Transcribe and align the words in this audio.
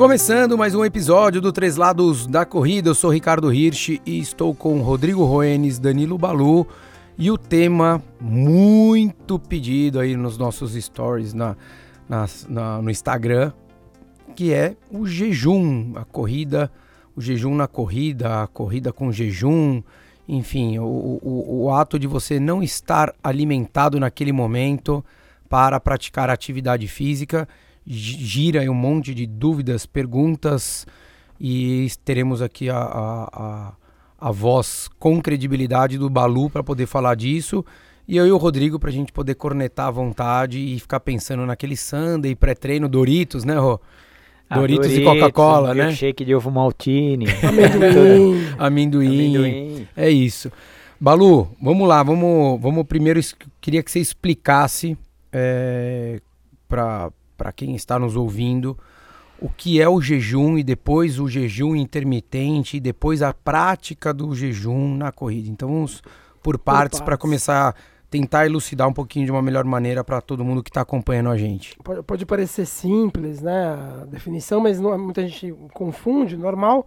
Começando 0.00 0.56
mais 0.56 0.74
um 0.74 0.82
episódio 0.82 1.42
do 1.42 1.52
Três 1.52 1.76
Lados 1.76 2.26
da 2.26 2.46
Corrida, 2.46 2.88
eu 2.88 2.94
sou 2.94 3.10
Ricardo 3.10 3.52
Hirsch 3.52 4.00
e 4.06 4.18
estou 4.18 4.54
com 4.54 4.80
Rodrigo 4.80 5.26
Roenes, 5.26 5.78
Danilo 5.78 6.16
Balu 6.16 6.66
e 7.18 7.30
o 7.30 7.36
tema 7.36 8.02
muito 8.18 9.38
pedido 9.38 10.00
aí 10.00 10.16
nos 10.16 10.38
nossos 10.38 10.72
stories 10.72 11.34
na, 11.34 11.54
na, 12.08 12.26
na, 12.48 12.80
no 12.80 12.90
Instagram, 12.90 13.52
que 14.34 14.54
é 14.54 14.74
o 14.90 15.06
jejum, 15.06 15.92
a 15.94 16.04
corrida, 16.06 16.72
o 17.14 17.20
jejum 17.20 17.54
na 17.54 17.68
corrida, 17.68 18.44
a 18.44 18.46
corrida 18.46 18.94
com 18.94 19.12
jejum, 19.12 19.82
enfim, 20.26 20.78
o, 20.78 21.20
o, 21.22 21.64
o 21.64 21.74
ato 21.74 21.98
de 21.98 22.06
você 22.06 22.40
não 22.40 22.62
estar 22.62 23.14
alimentado 23.22 24.00
naquele 24.00 24.32
momento 24.32 25.04
para 25.46 25.78
praticar 25.78 26.30
atividade 26.30 26.88
física 26.88 27.46
gira 27.92 28.70
um 28.70 28.74
monte 28.74 29.12
de 29.12 29.26
dúvidas, 29.26 29.84
perguntas 29.84 30.86
e 31.40 31.90
teremos 32.04 32.40
aqui 32.40 32.70
a, 32.70 32.76
a, 32.76 33.28
a, 33.32 33.72
a 34.20 34.30
voz 34.30 34.88
com 34.98 35.20
credibilidade 35.20 35.98
do 35.98 36.08
Balu 36.08 36.48
para 36.48 36.62
poder 36.62 36.86
falar 36.86 37.16
disso. 37.16 37.64
E 38.06 38.16
eu 38.16 38.26
e 38.26 38.30
o 38.30 38.36
Rodrigo 38.36 38.78
para 38.78 38.90
a 38.90 38.92
gente 38.92 39.12
poder 39.12 39.34
cornetar 39.34 39.88
à 39.88 39.90
vontade 39.90 40.58
e 40.58 40.78
ficar 40.78 41.00
pensando 41.00 41.44
naquele 41.44 41.76
sundae 41.76 42.36
pré-treino 42.36 42.88
Doritos, 42.88 43.44
né, 43.44 43.54
Rô? 43.54 43.80
Ah, 44.48 44.58
Doritos, 44.58 44.88
Doritos, 44.88 45.14
e 45.16 45.20
Coca-Cola, 45.20 45.74
né? 45.74 45.92
Shake 45.92 46.24
de 46.24 46.34
ovo 46.34 46.50
maltine. 46.50 47.26
Amendoim. 47.42 48.46
Amendoim. 48.58 49.36
Amendoim. 49.36 49.88
É 49.96 50.10
isso. 50.10 50.50
Balu, 51.00 51.48
vamos 51.60 51.88
lá, 51.88 52.02
vamos, 52.02 52.60
vamos 52.60 52.84
primeiro, 52.84 53.20
queria 53.60 53.82
que 53.82 53.90
você 53.90 54.00
explicasse 54.00 54.98
é, 55.32 56.20
para 56.68 57.10
para 57.40 57.52
quem 57.52 57.74
está 57.74 57.98
nos 57.98 58.16
ouvindo, 58.16 58.76
o 59.40 59.48
que 59.48 59.80
é 59.80 59.88
o 59.88 59.98
jejum 59.98 60.58
e 60.58 60.62
depois 60.62 61.18
o 61.18 61.26
jejum 61.26 61.74
intermitente 61.74 62.76
e 62.76 62.80
depois 62.80 63.22
a 63.22 63.32
prática 63.32 64.12
do 64.12 64.34
jejum 64.34 64.94
na 64.94 65.10
corrida. 65.10 65.48
Então 65.48 65.70
vamos 65.70 66.02
por 66.42 66.58
partes 66.58 67.00
para 67.00 67.16
começar 67.16 67.70
a 67.70 67.74
tentar 68.10 68.44
elucidar 68.44 68.86
um 68.86 68.92
pouquinho 68.92 69.24
de 69.24 69.32
uma 69.32 69.40
melhor 69.40 69.64
maneira 69.64 70.04
para 70.04 70.20
todo 70.20 70.44
mundo 70.44 70.62
que 70.62 70.68
está 70.68 70.82
acompanhando 70.82 71.30
a 71.30 71.38
gente. 71.38 71.78
Pode, 71.82 72.02
pode, 72.02 72.26
parecer 72.26 72.66
simples, 72.66 73.40
né, 73.40 73.68
a 74.02 74.04
definição, 74.04 74.60
mas 74.60 74.78
não, 74.78 74.98
muita 74.98 75.26
gente 75.26 75.54
confunde. 75.72 76.36
Normal, 76.36 76.86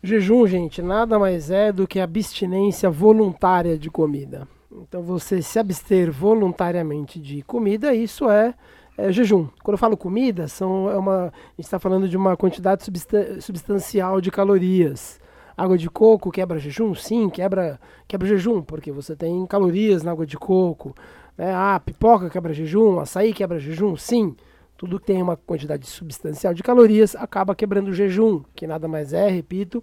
jejum, 0.00 0.46
gente, 0.46 0.80
nada 0.80 1.18
mais 1.18 1.50
é 1.50 1.72
do 1.72 1.88
que 1.88 1.98
abstinência 1.98 2.88
voluntária 2.88 3.76
de 3.76 3.90
comida. 3.90 4.46
Então 4.70 5.02
você 5.02 5.42
se 5.42 5.58
abster 5.58 6.12
voluntariamente 6.12 7.18
de 7.18 7.42
comida, 7.42 7.92
isso 7.92 8.30
é 8.30 8.54
é, 8.96 9.10
jejum. 9.10 9.48
Quando 9.62 9.74
eu 9.74 9.78
falo 9.78 9.96
comida, 9.96 10.48
são, 10.48 10.88
é 10.90 10.96
uma, 10.96 11.26
a 11.26 11.54
gente 11.56 11.64
está 11.64 11.78
falando 11.78 12.08
de 12.08 12.16
uma 12.16 12.36
quantidade 12.36 12.84
substan 12.84 13.40
substancial 13.40 14.20
de 14.20 14.30
calorias. 14.30 15.20
Água 15.56 15.76
de 15.76 15.88
coco 15.88 16.30
quebra 16.30 16.58
jejum? 16.58 16.94
Sim, 16.94 17.28
quebra, 17.28 17.78
quebra 18.08 18.26
jejum, 18.26 18.62
porque 18.62 18.90
você 18.90 19.14
tem 19.14 19.46
calorias 19.46 20.02
na 20.02 20.10
água 20.10 20.26
de 20.26 20.36
coco. 20.36 20.94
Né? 21.36 21.52
Ah, 21.54 21.80
pipoca 21.84 22.30
quebra 22.30 22.52
jejum, 22.52 22.98
açaí 22.98 23.32
quebra 23.32 23.58
jejum? 23.58 23.96
Sim. 23.96 24.34
Tudo 24.76 24.98
que 24.98 25.06
tem 25.06 25.22
uma 25.22 25.36
quantidade 25.36 25.86
substancial 25.86 26.52
de 26.52 26.62
calorias 26.62 27.14
acaba 27.14 27.54
quebrando 27.54 27.88
o 27.88 27.94
jejum, 27.94 28.42
que 28.54 28.66
nada 28.66 28.88
mais 28.88 29.12
é, 29.12 29.28
repito, 29.28 29.82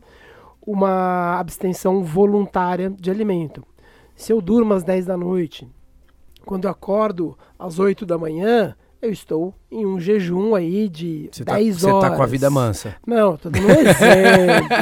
uma 0.65 1.39
abstenção 1.39 2.03
voluntária 2.03 2.89
de 2.89 3.09
alimento. 3.09 3.63
Se 4.15 4.33
eu 4.33 4.41
durmo 4.41 4.73
às 4.73 4.83
10 4.83 5.05
da 5.05 5.15
noite, 5.15 5.67
quando 6.45 6.65
eu 6.65 6.71
acordo 6.71 7.37
às 7.57 7.79
8 7.79 8.05
da 8.05 8.17
manhã, 8.17 8.75
eu 9.01 9.11
estou 9.11 9.53
em 9.71 9.85
um 9.85 9.99
jejum 9.99 10.55
aí 10.55 10.89
de 10.89 11.29
cê 11.31 11.43
10 11.43 11.81
tá, 11.81 11.87
horas. 11.87 12.03
Você 12.03 12.09
tá 12.09 12.15
com 12.17 12.23
a 12.23 12.25
vida 12.25 12.49
mansa. 12.49 12.95
Não, 13.07 13.37
tô 13.37 13.49
dando 13.49 13.67
um 13.67 13.71
exemplo. 13.71 14.77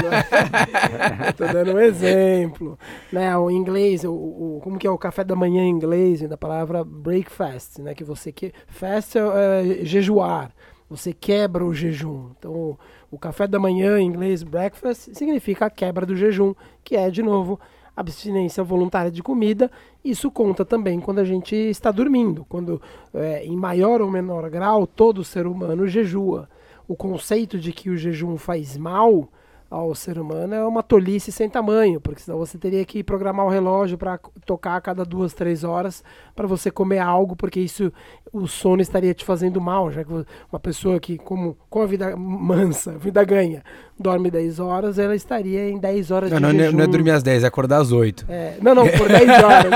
tô 1.38 1.46
dando 1.46 1.74
um 1.74 1.80
exemplo. 1.80 2.80
Né, 3.12 3.38
o 3.38 3.52
inglês, 3.52 4.03
o, 4.03 4.12
o, 4.12 4.59
como 4.64 4.80
que 4.80 4.88
é 4.88 4.90
o 4.90 4.97
café 4.97 5.24
da 5.24 5.36
manhã 5.36 5.64
em 5.64 5.69
inglês, 5.69 6.22
da 6.28 6.38
palavra 6.38 6.84
breakfast, 6.84 7.80
né, 7.80 7.94
que 7.94 8.03
você 8.03 8.31
que 8.31 8.52
fast 8.68 9.18
é, 9.18 9.81
é 9.81 9.86
jejuar. 9.86 10.52
Você 10.90 11.14
quebra 11.14 11.66
o 11.66 11.74
jejum. 11.74 12.31
Então, 12.38 12.52
o, 12.53 12.80
o 13.12 13.20
café 13.20 13.46
da 13.46 13.59
manhã 13.59 14.00
em 14.00 14.06
inglês 14.06 14.41
breakfast 14.41 15.14
significa 15.14 15.66
a 15.66 15.70
quebra 15.70 16.06
do 16.06 16.16
jejum, 16.16 16.56
que 16.84 16.96
é 16.96 17.12
de 17.12 17.22
novo 17.22 17.59
abstinência 17.97 18.63
voluntária 18.63 19.09
de 19.09 19.24
comida, 19.24 19.72
isso 20.06 20.30
conta 20.30 20.63
também 20.63 21.00
quando 21.00 21.18
a 21.18 21.24
gente 21.24 21.56
está 21.56 21.90
dormindo, 21.90 22.46
quando 22.47 22.80
é, 23.12 23.44
em 23.44 23.58
maior 23.58 24.02
ou 24.02 24.12
menor 24.12 24.47
grau 24.52 24.85
todo 24.85 25.24
ser 25.24 25.47
humano 25.47 25.88
jejua. 25.88 26.47
O 26.88 26.96
conceito 26.96 27.58
de 27.58 27.74
que 27.74 27.90
o 27.90 27.97
jejum 27.97 28.38
faz 28.38 28.78
mal 28.78 29.28
ao 29.69 29.94
ser 29.94 30.17
humano 30.17 30.53
é 30.53 30.66
uma 30.66 30.81
tolice 30.81 31.31
sem 31.31 31.50
tamanho, 31.50 32.00
porque 32.00 32.22
senão 32.22 32.38
você 32.38 32.57
teria 32.57 32.85
que 32.85 33.03
programar 33.03 33.45
o 33.45 33.50
relógio 33.50 33.97
para 33.97 34.17
tocar 34.45 34.78
a 34.78 34.81
cada 34.81 35.03
duas, 35.03 35.33
três 35.33 35.63
horas 35.63 36.03
para 36.35 36.47
você 36.47 36.72
comer 36.72 37.00
algo, 37.00 37.35
porque 37.35 37.59
isso 37.59 37.91
o 38.31 38.47
sono 38.47 38.81
estaria 38.81 39.13
te 39.13 39.25
fazendo 39.25 39.59
mal, 39.59 39.91
já 39.91 40.03
que 40.03 40.11
uma 40.51 40.59
pessoa 40.59 41.00
que, 41.00 41.17
como 41.17 41.57
com 41.69 41.81
a 41.81 41.85
vida 41.85 42.16
mansa, 42.16 42.97
vida 42.97 43.23
ganha, 43.23 43.63
dorme 44.00 44.29
10 44.29 44.59
horas, 44.59 45.00
ela 45.00 45.16
estaria 45.16 45.69
em 45.69 45.78
10 45.78 46.11
horas 46.11 46.31
não, 46.31 46.38
de 46.38 46.44
não, 46.44 46.51
jejum. 46.51 46.78
Não 46.78 46.84
é 46.84 46.88
dormir 46.88 47.11
às 47.11 47.23
10, 47.23 47.44
é 47.44 47.47
acordar 47.47 47.81
às 47.81 47.91
8. 47.91 48.25
É, 48.29 48.57
não, 48.61 48.75
não, 48.75 48.88
por 48.88 49.07
10 49.07 49.44
horas. 49.44 49.72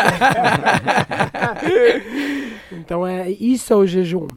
então 2.71 3.05
é 3.05 3.29
isso 3.29 3.73
é 3.73 3.75
o 3.75 3.85
jejum. 3.85 4.27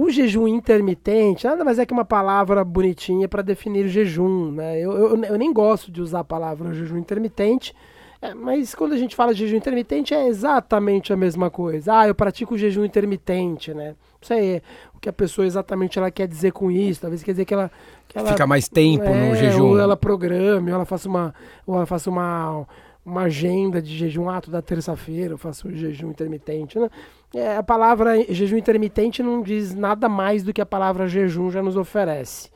O 0.00 0.10
jejum 0.10 0.46
intermitente 0.46 1.44
nada 1.44 1.64
mais 1.64 1.76
é 1.76 1.84
que 1.84 1.92
uma 1.92 2.04
palavra 2.04 2.62
bonitinha 2.62 3.26
para 3.26 3.42
definir 3.42 3.84
o 3.84 3.88
jejum. 3.88 4.52
Né? 4.52 4.78
Eu, 4.78 4.92
eu, 4.92 5.24
eu, 5.24 5.36
nem 5.36 5.52
gosto 5.52 5.90
de 5.90 6.00
usar 6.00 6.20
a 6.20 6.24
palavra 6.24 6.72
jejum 6.72 6.96
intermitente, 6.96 7.74
é, 8.22 8.32
mas 8.32 8.76
quando 8.76 8.92
a 8.92 8.96
gente 8.96 9.16
fala 9.16 9.34
de 9.34 9.40
jejum 9.40 9.56
intermitente 9.56 10.14
é 10.14 10.28
exatamente 10.28 11.12
a 11.12 11.16
mesma 11.16 11.50
coisa. 11.50 11.98
Ah, 11.98 12.06
eu 12.06 12.14
pratico 12.14 12.54
o 12.54 12.56
jejum 12.56 12.84
intermitente, 12.84 13.74
né? 13.74 13.96
Isso 14.22 14.32
aí 14.32 14.48
é 14.48 14.62
o 14.94 15.00
que 15.00 15.08
a 15.08 15.12
pessoa 15.12 15.44
exatamente 15.44 15.98
ela 15.98 16.12
quer 16.12 16.28
dizer 16.28 16.52
com 16.52 16.70
isso. 16.70 17.00
Talvez 17.00 17.24
quer 17.24 17.32
dizer 17.32 17.44
que 17.44 17.54
ela. 17.54 17.68
Que 18.06 18.18
ela 18.18 18.28
Fica 18.28 18.46
mais 18.46 18.68
tempo 18.68 19.02
é, 19.02 19.30
no 19.30 19.34
jejum. 19.34 19.70
Ou 19.70 19.80
ela 19.80 19.96
programe, 19.96 20.70
ou 20.70 20.76
ela 20.76 20.84
faça 20.84 21.08
uma. 21.08 21.34
Ou 21.66 21.74
ela 21.74 21.86
faça 21.86 22.08
uma 22.08 22.64
uma 23.08 23.22
agenda 23.22 23.80
de 23.80 23.96
jejum, 23.96 24.28
ah, 24.28 24.40
toda 24.40 24.60
terça-feira 24.60 25.34
eu 25.34 25.38
faço 25.38 25.70
jejum 25.74 26.10
intermitente. 26.10 26.78
Né? 26.78 26.88
É, 27.34 27.56
a 27.56 27.62
palavra 27.62 28.22
jejum 28.32 28.56
intermitente 28.56 29.22
não 29.22 29.42
diz 29.42 29.74
nada 29.74 30.08
mais 30.08 30.42
do 30.42 30.52
que 30.52 30.60
a 30.60 30.66
palavra 30.66 31.08
jejum 31.08 31.50
já 31.50 31.62
nos 31.62 31.76
oferece. 31.76 32.50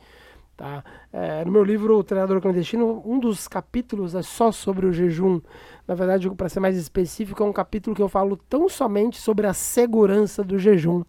Tá? 0.55 0.83
É, 1.11 1.43
no 1.43 1.51
meu 1.51 1.63
livro 1.63 1.97
O 1.97 2.03
Treinador 2.03 2.39
Clandestino, 2.39 3.01
um 3.03 3.19
dos 3.19 3.47
capítulos 3.47 4.13
é 4.13 4.21
só 4.21 4.51
sobre 4.51 4.85
o 4.85 4.93
jejum. 4.93 5.41
Na 5.87 5.95
verdade, 5.95 6.29
para 6.29 6.47
ser 6.47 6.59
mais 6.59 6.77
específico, 6.77 7.41
é 7.41 7.45
um 7.45 7.53
capítulo 7.53 7.95
que 7.95 8.01
eu 8.01 8.09
falo 8.09 8.37
tão 8.37 8.69
somente 8.69 9.19
sobre 9.19 9.47
a 9.47 9.53
segurança 9.53 10.43
do 10.43 10.59
jejum. 10.59 11.03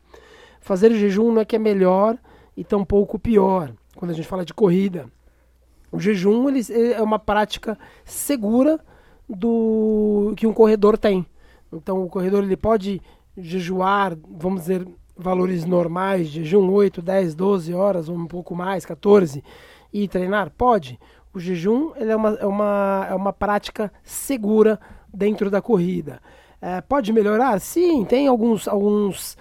Fazer 0.61 0.93
jejum 0.95 1.31
não 1.31 1.43
é 1.43 1.45
que 1.45 1.57
é 1.57 1.59
melhor 1.59 2.17
e 2.57 2.65
tampouco 2.65 3.19
pior, 3.19 3.73
quando 3.95 4.13
a 4.13 4.15
gente 4.15 4.27
fala 4.27 4.45
de 4.45 4.55
corrida. 4.55 5.07
O 5.93 6.01
jejum 6.01 6.49
ele, 6.49 6.61
é 6.93 7.03
uma 7.03 7.19
prática 7.19 7.79
segura 8.05 8.81
do 9.29 10.33
que 10.37 10.47
um 10.47 10.53
corredor 10.53 10.99
tem. 10.99 11.27
Então 11.73 12.03
o 12.03 12.09
corredor 12.09 12.45
ele 12.45 12.57
pode 12.57 13.01
jejuar, 13.37 14.17
vamos 14.29 14.63
dizer, 14.63 14.87
valores 15.17 15.65
normais, 15.65 16.29
jejum 16.29 16.71
8, 16.71 17.03
10, 17.03 17.35
12 17.35 17.75
horas, 17.75 18.09
ou 18.09 18.17
um 18.17 18.27
pouco 18.27 18.55
mais, 18.55 18.85
14, 18.85 19.43
e 19.93 20.09
treinar? 20.09 20.51
Pode. 20.51 20.99
O 21.33 21.39
jejum 21.39 21.93
ele 21.97 22.13
é, 22.13 22.17
uma, 22.17 22.31
é, 22.35 22.47
uma, 22.47 23.07
é 23.11 23.15
uma 23.15 23.33
prática 23.33 23.93
segura 24.03 24.79
dentro 25.13 25.51
da 25.51 25.61
corrida. 25.61 26.21
É, 26.61 26.81
pode 26.81 27.13
melhorar? 27.13 27.61
Sim, 27.61 28.05
tem 28.05 28.27
alguns, 28.27 28.67
alguns 28.67 29.37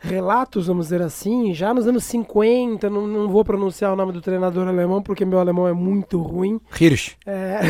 relatos, 0.00 0.66
vamos 0.66 0.86
dizer 0.86 1.02
assim, 1.02 1.52
já 1.52 1.74
nos 1.74 1.86
anos 1.86 2.04
50, 2.04 2.88
não, 2.88 3.06
não 3.06 3.28
vou 3.28 3.44
pronunciar 3.44 3.92
o 3.92 3.96
nome 3.96 4.12
do 4.12 4.20
treinador 4.20 4.66
alemão 4.66 5.02
porque 5.02 5.24
meu 5.24 5.38
alemão 5.38 5.68
é 5.68 5.72
muito 5.72 6.20
ruim. 6.20 6.58
Hirsch. 6.80 7.16
É... 7.26 7.60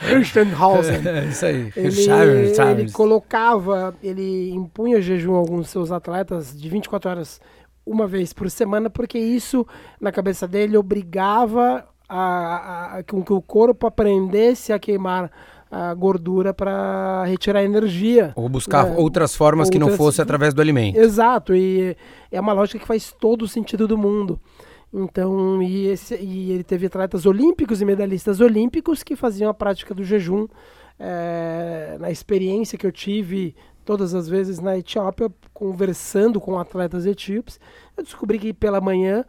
Hirschenhausen. 0.10 1.06
É, 1.06 1.24
isso 1.26 1.46
aí. 1.46 1.72
Ele, 1.76 2.10
ele 2.80 2.92
colocava, 2.92 3.94
ele 4.02 4.50
impunha 4.50 5.02
jejum 5.02 5.34
a 5.34 5.38
alguns 5.38 5.68
seus 5.68 5.92
atletas 5.92 6.58
de 6.58 6.68
24 6.68 7.10
horas 7.10 7.40
uma 7.86 8.06
vez 8.06 8.32
por 8.32 8.50
semana, 8.50 8.88
porque 8.88 9.18
isso, 9.18 9.66
na 10.00 10.10
cabeça 10.10 10.48
dele, 10.48 10.78
obrigava 10.78 11.86
a, 12.08 12.18
a, 12.18 12.98
a, 12.98 13.02
que 13.02 13.14
o 13.14 13.42
corpo 13.42 13.86
aprendesse 13.86 14.72
a 14.72 14.78
queimar 14.78 15.30
a 15.74 15.92
gordura 15.92 16.54
para 16.54 17.24
retirar 17.24 17.64
energia. 17.64 18.32
Ou 18.36 18.48
buscar 18.48 18.86
né? 18.86 18.96
outras 18.96 19.34
formas 19.34 19.66
outras... 19.66 19.84
que 19.84 19.90
não 19.90 19.96
fosse 19.96 20.22
através 20.22 20.54
do 20.54 20.62
alimento. 20.62 20.96
Exato, 20.96 21.52
e 21.52 21.96
é 22.30 22.40
uma 22.40 22.52
lógica 22.52 22.78
que 22.78 22.86
faz 22.86 23.12
todo 23.12 23.42
o 23.42 23.48
sentido 23.48 23.88
do 23.88 23.98
mundo. 23.98 24.38
Então, 24.92 25.60
e, 25.60 25.88
esse, 25.88 26.14
e 26.14 26.52
ele 26.52 26.62
teve 26.62 26.86
atletas 26.86 27.26
olímpicos 27.26 27.82
e 27.82 27.84
medalhistas 27.84 28.40
olímpicos 28.40 29.02
que 29.02 29.16
faziam 29.16 29.50
a 29.50 29.54
prática 29.54 29.92
do 29.92 30.04
jejum. 30.04 30.46
É, 30.96 31.96
na 31.98 32.08
experiência 32.08 32.78
que 32.78 32.86
eu 32.86 32.92
tive 32.92 33.56
todas 33.84 34.14
as 34.14 34.28
vezes 34.28 34.60
na 34.60 34.78
Etiópia, 34.78 35.28
conversando 35.52 36.40
com 36.40 36.56
atletas 36.56 37.04
etíopes, 37.04 37.58
eu 37.96 38.04
descobri 38.04 38.38
que 38.38 38.52
pela 38.52 38.80
manhã, 38.80 39.24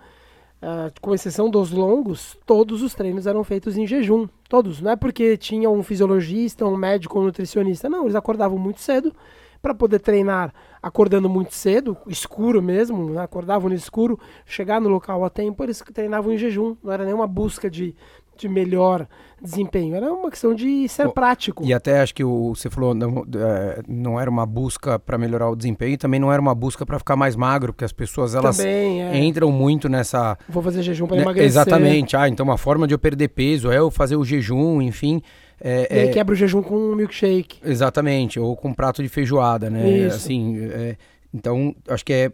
uh, 0.65 0.91
com 0.99 1.13
exceção 1.13 1.49
dos 1.49 1.71
longos, 1.71 2.37
todos 2.45 2.81
os 2.81 2.93
treinos 2.95 3.27
eram 3.27 3.43
feitos 3.43 3.77
em 3.77 3.85
jejum. 3.85 4.27
Todos. 4.49 4.81
Não 4.81 4.91
é 4.91 4.95
porque 4.95 5.37
tinha 5.37 5.69
um 5.69 5.83
fisiologista, 5.83 6.65
um 6.65 6.75
médico, 6.75 7.19
um 7.19 7.23
nutricionista. 7.23 7.87
Não, 7.87 8.03
eles 8.03 8.15
acordavam 8.15 8.57
muito 8.57 8.81
cedo 8.81 9.13
para 9.61 9.73
poder 9.73 9.99
treinar 9.99 10.53
acordando 10.85 11.27
muito 11.27 11.55
cedo, 11.55 11.97
escuro 12.05 12.61
mesmo, 12.61 13.09
né? 13.09 13.23
acordavam 13.23 13.69
no 13.69 13.75
escuro, 13.75 14.19
chegar 14.45 14.79
no 14.79 14.87
local 14.87 15.25
a 15.25 15.31
tempo, 15.31 15.63
eles 15.63 15.83
treinavam 15.91 16.31
em 16.31 16.37
jejum. 16.37 16.75
Não 16.83 16.91
era 16.91 17.03
nenhuma 17.03 17.25
busca 17.25 17.67
de 17.67 17.95
de 18.37 18.49
melhor 18.49 19.07
desempenho. 19.41 19.95
Era 19.95 20.11
uma 20.11 20.29
questão 20.29 20.53
de 20.53 20.87
ser 20.87 21.09
prático. 21.09 21.63
E 21.65 21.73
até 21.73 22.01
acho 22.01 22.13
que 22.13 22.23
o, 22.23 22.55
você 22.55 22.69
falou, 22.69 22.93
não, 22.93 23.25
é, 23.35 23.81
não 23.87 24.19
era 24.19 24.29
uma 24.29 24.45
busca 24.45 24.97
para 24.97 25.17
melhorar 25.17 25.49
o 25.49 25.55
desempenho, 25.55 25.97
também 25.97 26.19
não 26.19 26.31
era 26.31 26.41
uma 26.41 26.55
busca 26.55 26.85
para 26.85 26.97
ficar 26.97 27.15
mais 27.15 27.35
magro, 27.35 27.73
porque 27.73 27.85
as 27.85 27.93
pessoas 27.93 28.35
elas 28.35 28.57
também, 28.57 29.03
é. 29.03 29.23
entram 29.23 29.51
muito 29.51 29.87
nessa. 29.87 30.37
Vou 30.49 30.63
fazer 30.63 30.81
jejum 30.81 31.07
para 31.07 31.17
né? 31.17 31.21
emagrecer. 31.23 31.47
Exatamente. 31.47 32.17
Ah, 32.17 32.27
então 32.27 32.43
uma 32.43 32.57
forma 32.57 32.87
de 32.87 32.93
eu 32.93 32.99
perder 32.99 33.29
peso 33.29 33.71
é 33.71 33.77
eu 33.77 33.91
fazer 33.91 34.15
o 34.15 34.25
jejum, 34.25 34.81
enfim. 34.81 35.21
É, 35.59 35.87
e 35.89 35.99
aí 35.99 36.07
é... 36.09 36.11
quebra 36.11 36.33
o 36.33 36.35
jejum 36.35 36.61
com 36.61 36.75
um 36.75 36.95
milkshake. 36.95 37.59
Exatamente, 37.63 38.39
ou 38.39 38.55
com 38.55 38.69
um 38.69 38.73
prato 38.73 39.01
de 39.01 39.09
feijoada, 39.09 39.69
né? 39.69 39.89
Isso. 39.89 40.15
Assim, 40.15 40.57
é, 40.59 40.95
então 41.33 41.75
acho 41.87 42.03
que 42.03 42.13
é 42.13 42.31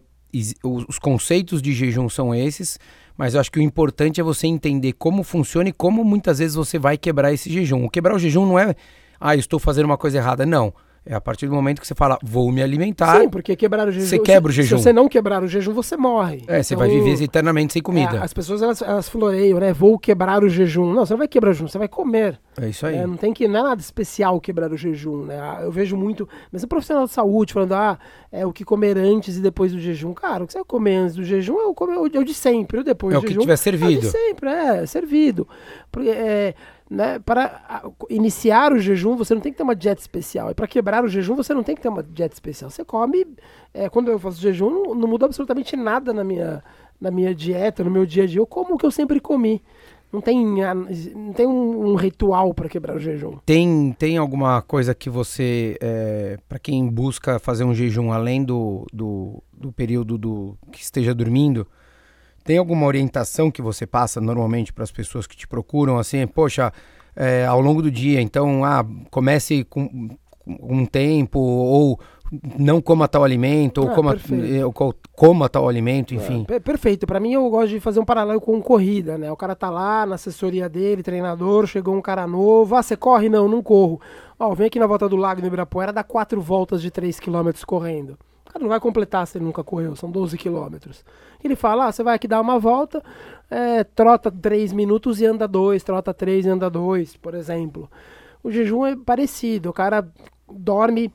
os 0.64 0.98
conceitos 0.98 1.62
de 1.62 1.74
jejum 1.74 2.08
são 2.08 2.34
esses 2.34 2.80
mas 3.22 3.36
eu 3.36 3.40
acho 3.40 3.52
que 3.52 3.60
o 3.60 3.62
importante 3.62 4.20
é 4.20 4.24
você 4.24 4.48
entender 4.48 4.94
como 4.94 5.22
funciona 5.22 5.70
e 5.70 5.72
como 5.72 6.04
muitas 6.04 6.40
vezes 6.40 6.56
você 6.56 6.80
vai 6.80 6.98
quebrar 6.98 7.32
esse 7.32 7.52
jejum. 7.52 7.86
O 7.86 7.88
quebrar 7.88 8.16
o 8.16 8.18
jejum 8.18 8.48
não 8.48 8.58
é, 8.58 8.76
ah, 9.20 9.36
estou 9.36 9.60
fazendo 9.60 9.86
uma 9.86 9.96
coisa 9.96 10.18
errada. 10.18 10.44
Não. 10.44 10.74
É 11.04 11.16
a 11.16 11.22
partir 11.22 11.48
do 11.48 11.54
momento 11.56 11.82
que 11.82 11.88
você 11.88 11.96
fala, 11.96 12.20
vou 12.22 12.52
me 12.52 12.62
alimentar. 12.62 13.22
Sim, 13.22 13.28
porque 13.28 13.56
quebrar 13.56 13.88
o 13.88 13.92
jejum. 13.92 14.06
Você 14.06 14.20
quebra 14.20 14.52
o 14.52 14.54
jejum. 14.54 14.78
Se 14.78 14.84
você 14.84 14.94
não 14.94 15.10
quebrar 15.10 15.42
o 15.42 15.48
jejum, 15.48 15.74
você 15.74 15.98
morre. 15.98 16.44
É, 16.48 16.62
você 16.62 16.76
então, 16.76 16.88
vai 16.88 16.96
viver 16.96 17.24
eternamente 17.24 17.74
sem 17.74 17.82
comida. 17.82 18.18
É, 18.18 18.20
as 18.20 18.32
pessoas 18.32 18.62
elas, 18.62 18.84
elas 18.84 19.10
floreiam, 19.10 19.60
né? 19.60 19.74
Vou 19.74 19.98
quebrar 19.98 20.44
o 20.44 20.50
jejum. 20.50 20.94
Não, 20.94 21.04
você 21.04 21.14
não 21.14 21.18
vai 21.18 21.28
quebrar 21.28 21.50
o 21.50 21.54
jejum, 21.54 21.68
você 21.68 21.80
vai 21.80 21.88
comer. 21.88 22.40
É 22.62 22.70
isso 22.70 22.86
aí. 22.86 22.98
É, 22.98 23.08
não 23.08 23.18
tem 23.18 23.34
que 23.34 23.48
não 23.48 23.62
é 23.62 23.64
nada 23.64 23.82
especial 23.82 24.40
quebrar 24.40 24.72
o 24.72 24.78
jejum, 24.78 25.26
né? 25.26 25.40
Ah, 25.40 25.62
eu 25.64 25.72
vejo 25.72 25.98
muito, 25.98 26.30
mesmo 26.54 26.68
profissional 26.68 27.06
de 27.06 27.12
saúde 27.12 27.52
falando, 27.52 27.74
ah, 27.74 27.98
é 28.32 28.46
o 28.46 28.54
que 28.54 28.64
comer 28.64 28.96
antes 28.96 29.38
e 29.38 29.42
depois 29.42 29.72
do 29.72 29.80
jejum. 29.80 30.14
Cara, 30.14 30.44
o 30.44 30.48
que 30.48 30.54
você 30.54 30.60
vai 30.60 30.66
comer 30.66 30.98
antes 30.98 31.16
do 31.16 31.24
jejum 31.24 31.60
é 31.60 31.66
o, 31.66 31.74
comer, 31.74 31.96
é 31.96 32.20
o 32.20 32.24
de 32.24 32.34
sempre, 32.36 32.80
o 32.80 32.84
depois 32.84 33.16
é 33.16 33.18
do 33.18 33.22
jejum. 33.22 33.34
É 33.34 33.38
o 33.38 33.40
que 33.40 33.46
tiver 33.46 33.58
servido. 33.58 33.92
É 33.92 33.98
o 33.98 34.02
de 34.02 34.08
sempre, 34.08 34.50
é, 34.50 34.86
servido. 34.86 35.48
Porque, 35.92 36.10
é, 36.10 36.54
né, 36.92 37.20
para 37.20 37.90
iniciar 38.10 38.74
o 38.74 38.78
jejum, 38.78 39.16
você 39.16 39.34
não 39.34 39.40
tem 39.40 39.50
que 39.54 39.58
ter 39.58 39.64
uma 39.64 39.76
dieta 39.76 40.02
especial. 40.02 40.52
E 40.52 40.54
para 40.54 40.68
quebrar 40.68 41.06
o 41.06 41.08
jejum, 41.08 41.36
você 41.36 41.54
não 41.54 41.64
tem 41.64 41.74
que 41.74 41.82
ter 41.82 41.88
uma 41.88 42.04
dieta 42.04 42.34
especial. 42.34 42.70
Você 42.70 42.84
come. 42.84 43.26
É, 43.74 43.88
quando 43.88 44.12
eu 44.12 44.20
faço 44.20 44.42
jejum, 44.42 44.70
não, 44.70 44.94
não, 44.94 45.08
muda 45.08 45.26
absolutamente 45.26 45.78
nada 45.78 46.12
na 46.12 46.22
minha, 46.22 46.62
na 47.00 47.10
minha 47.10 47.34
dieta, 47.34 47.82
no 47.82 47.90
meu 47.90 48.06
dia 48.06 48.24
a 48.24 48.28
dia. 48.28 48.42
Eu 48.42 48.46
como 48.46 48.76
o 48.76 48.78
que 48.78 48.86
eu 48.86 48.92
sempre 48.92 49.22
comi. 49.22 49.64
Não 50.12 50.20
tem, 50.20 50.46
não 51.16 51.32
tem 51.32 51.48
um, 51.48 51.92
um 51.92 51.96
ritual 51.96 52.54
para 52.54 52.68
quebrar 52.68 52.98
o 52.98 53.00
jejum. 53.00 53.38
Tem, 53.46 53.96
tem 53.98 54.18
alguma 54.18 54.62
coisa 54.62 54.94
que 54.94 55.10
você, 55.10 55.78
é, 55.80 56.38
para 56.50 56.60
quem 56.60 56.86
busca 56.90 57.40
fazer 57.40 57.64
um 57.64 57.74
jejum 57.74 58.12
além 58.12 58.44
do, 58.44 58.86
do, 58.92 59.42
do 59.54 59.72
período 59.72 60.18
do 60.18 60.58
que 60.70 60.82
esteja 60.84 61.14
dormindo, 61.16 61.66
tem 62.44 62.58
alguma 62.58 62.86
orientação 62.86 63.52
que 63.52 63.62
você 63.62 63.86
passa 63.86 64.20
normalmente 64.20 64.74
para 64.74 64.84
as 64.84 64.92
pessoas 64.92 65.28
que 65.28 65.36
te 65.36 65.48
procuram, 65.48 65.98
assim, 65.98 66.26
poxa, 66.28 66.72
é, 67.16 67.46
ao 67.46 67.62
longo 67.62 67.82
do 67.82 67.92
dia, 67.92 68.22
então, 68.22 68.64
ah, 68.64 68.86
comece 69.10 69.64
com, 69.64 70.10
com 70.40 70.78
um 70.78 70.86
tempo, 70.86 71.40
ou 71.40 72.00
não 72.58 72.82
coma 72.82 73.08
tal 73.08 73.24
alimento, 73.24 73.82
ou, 73.82 73.90
ah, 73.90 73.94
coma, 73.94 74.16
eh, 74.16 74.66
ou 74.66 74.74
coma 75.14 75.50
tal 75.50 75.68
alimento, 75.68 76.16
enfim. 76.16 76.46
É, 76.50 76.60
perfeito. 76.60 77.06
Para 77.06 77.20
mim, 77.20 77.34
eu 77.34 77.50
gosto 77.50 77.70
de 77.70 77.80
fazer 77.80 78.00
um 78.00 78.06
paralelo 78.06 78.40
com 78.40 78.62
corrida, 78.62 79.18
né? 79.18 79.30
O 79.32 79.36
cara 79.36 79.54
tá 79.54 79.70
lá 79.70 80.06
na 80.06 80.16
assessoria 80.16 80.70
dele, 80.70 81.04
treinador, 81.04 81.68
chegou 81.68 81.94
um 81.94 82.02
cara 82.02 82.26
novo, 82.26 82.76
ah, 82.76 82.82
você 82.82 82.96
corre? 82.96 83.28
Não, 83.28 83.50
não 83.50 83.62
corro. 83.62 84.00
Ó, 84.40 84.56
vem 84.56 84.68
aqui 84.68 84.80
na 84.80 84.88
volta 84.88 85.10
do 85.10 85.18
lago 85.18 85.42
no 85.42 85.48
Ibirapuera, 85.48 85.92
dá 85.92 86.04
quatro 86.04 86.42
voltas 86.42 86.82
de 86.82 86.90
3 86.90 87.20
km 87.20 87.50
correndo. 87.68 88.18
O 88.46 88.52
cara 88.52 88.64
não 88.64 88.70
vai 88.70 88.80
completar 88.80 89.28
se 89.28 89.38
ele 89.38 89.46
nunca 89.46 89.64
correu, 89.64 89.96
são 89.96 90.10
12 90.10 90.38
quilômetros. 90.38 91.04
Ele 91.44 91.56
fala, 91.56 91.88
ah, 91.88 91.92
você 91.92 92.04
vai 92.04 92.16
aqui 92.16 92.28
dar 92.28 92.42
uma 92.42 92.60
volta, 92.60 93.04
é, 93.50 93.84
trota 93.84 94.32
3 94.32 94.74
minutos 94.74 95.20
e 95.20 95.26
anda 95.26 95.48
2, 95.48 95.84
trota 95.84 96.14
3 96.14 96.46
e 96.46 96.50
anda 96.50 96.70
2, 96.70 97.18
por 97.18 97.34
exemplo. 97.34 97.90
O 98.44 98.52
jejum 98.52 98.86
é 98.86 98.96
parecido, 98.96 99.70
o 99.70 99.74
cara 99.74 100.08
dorme, 100.52 101.12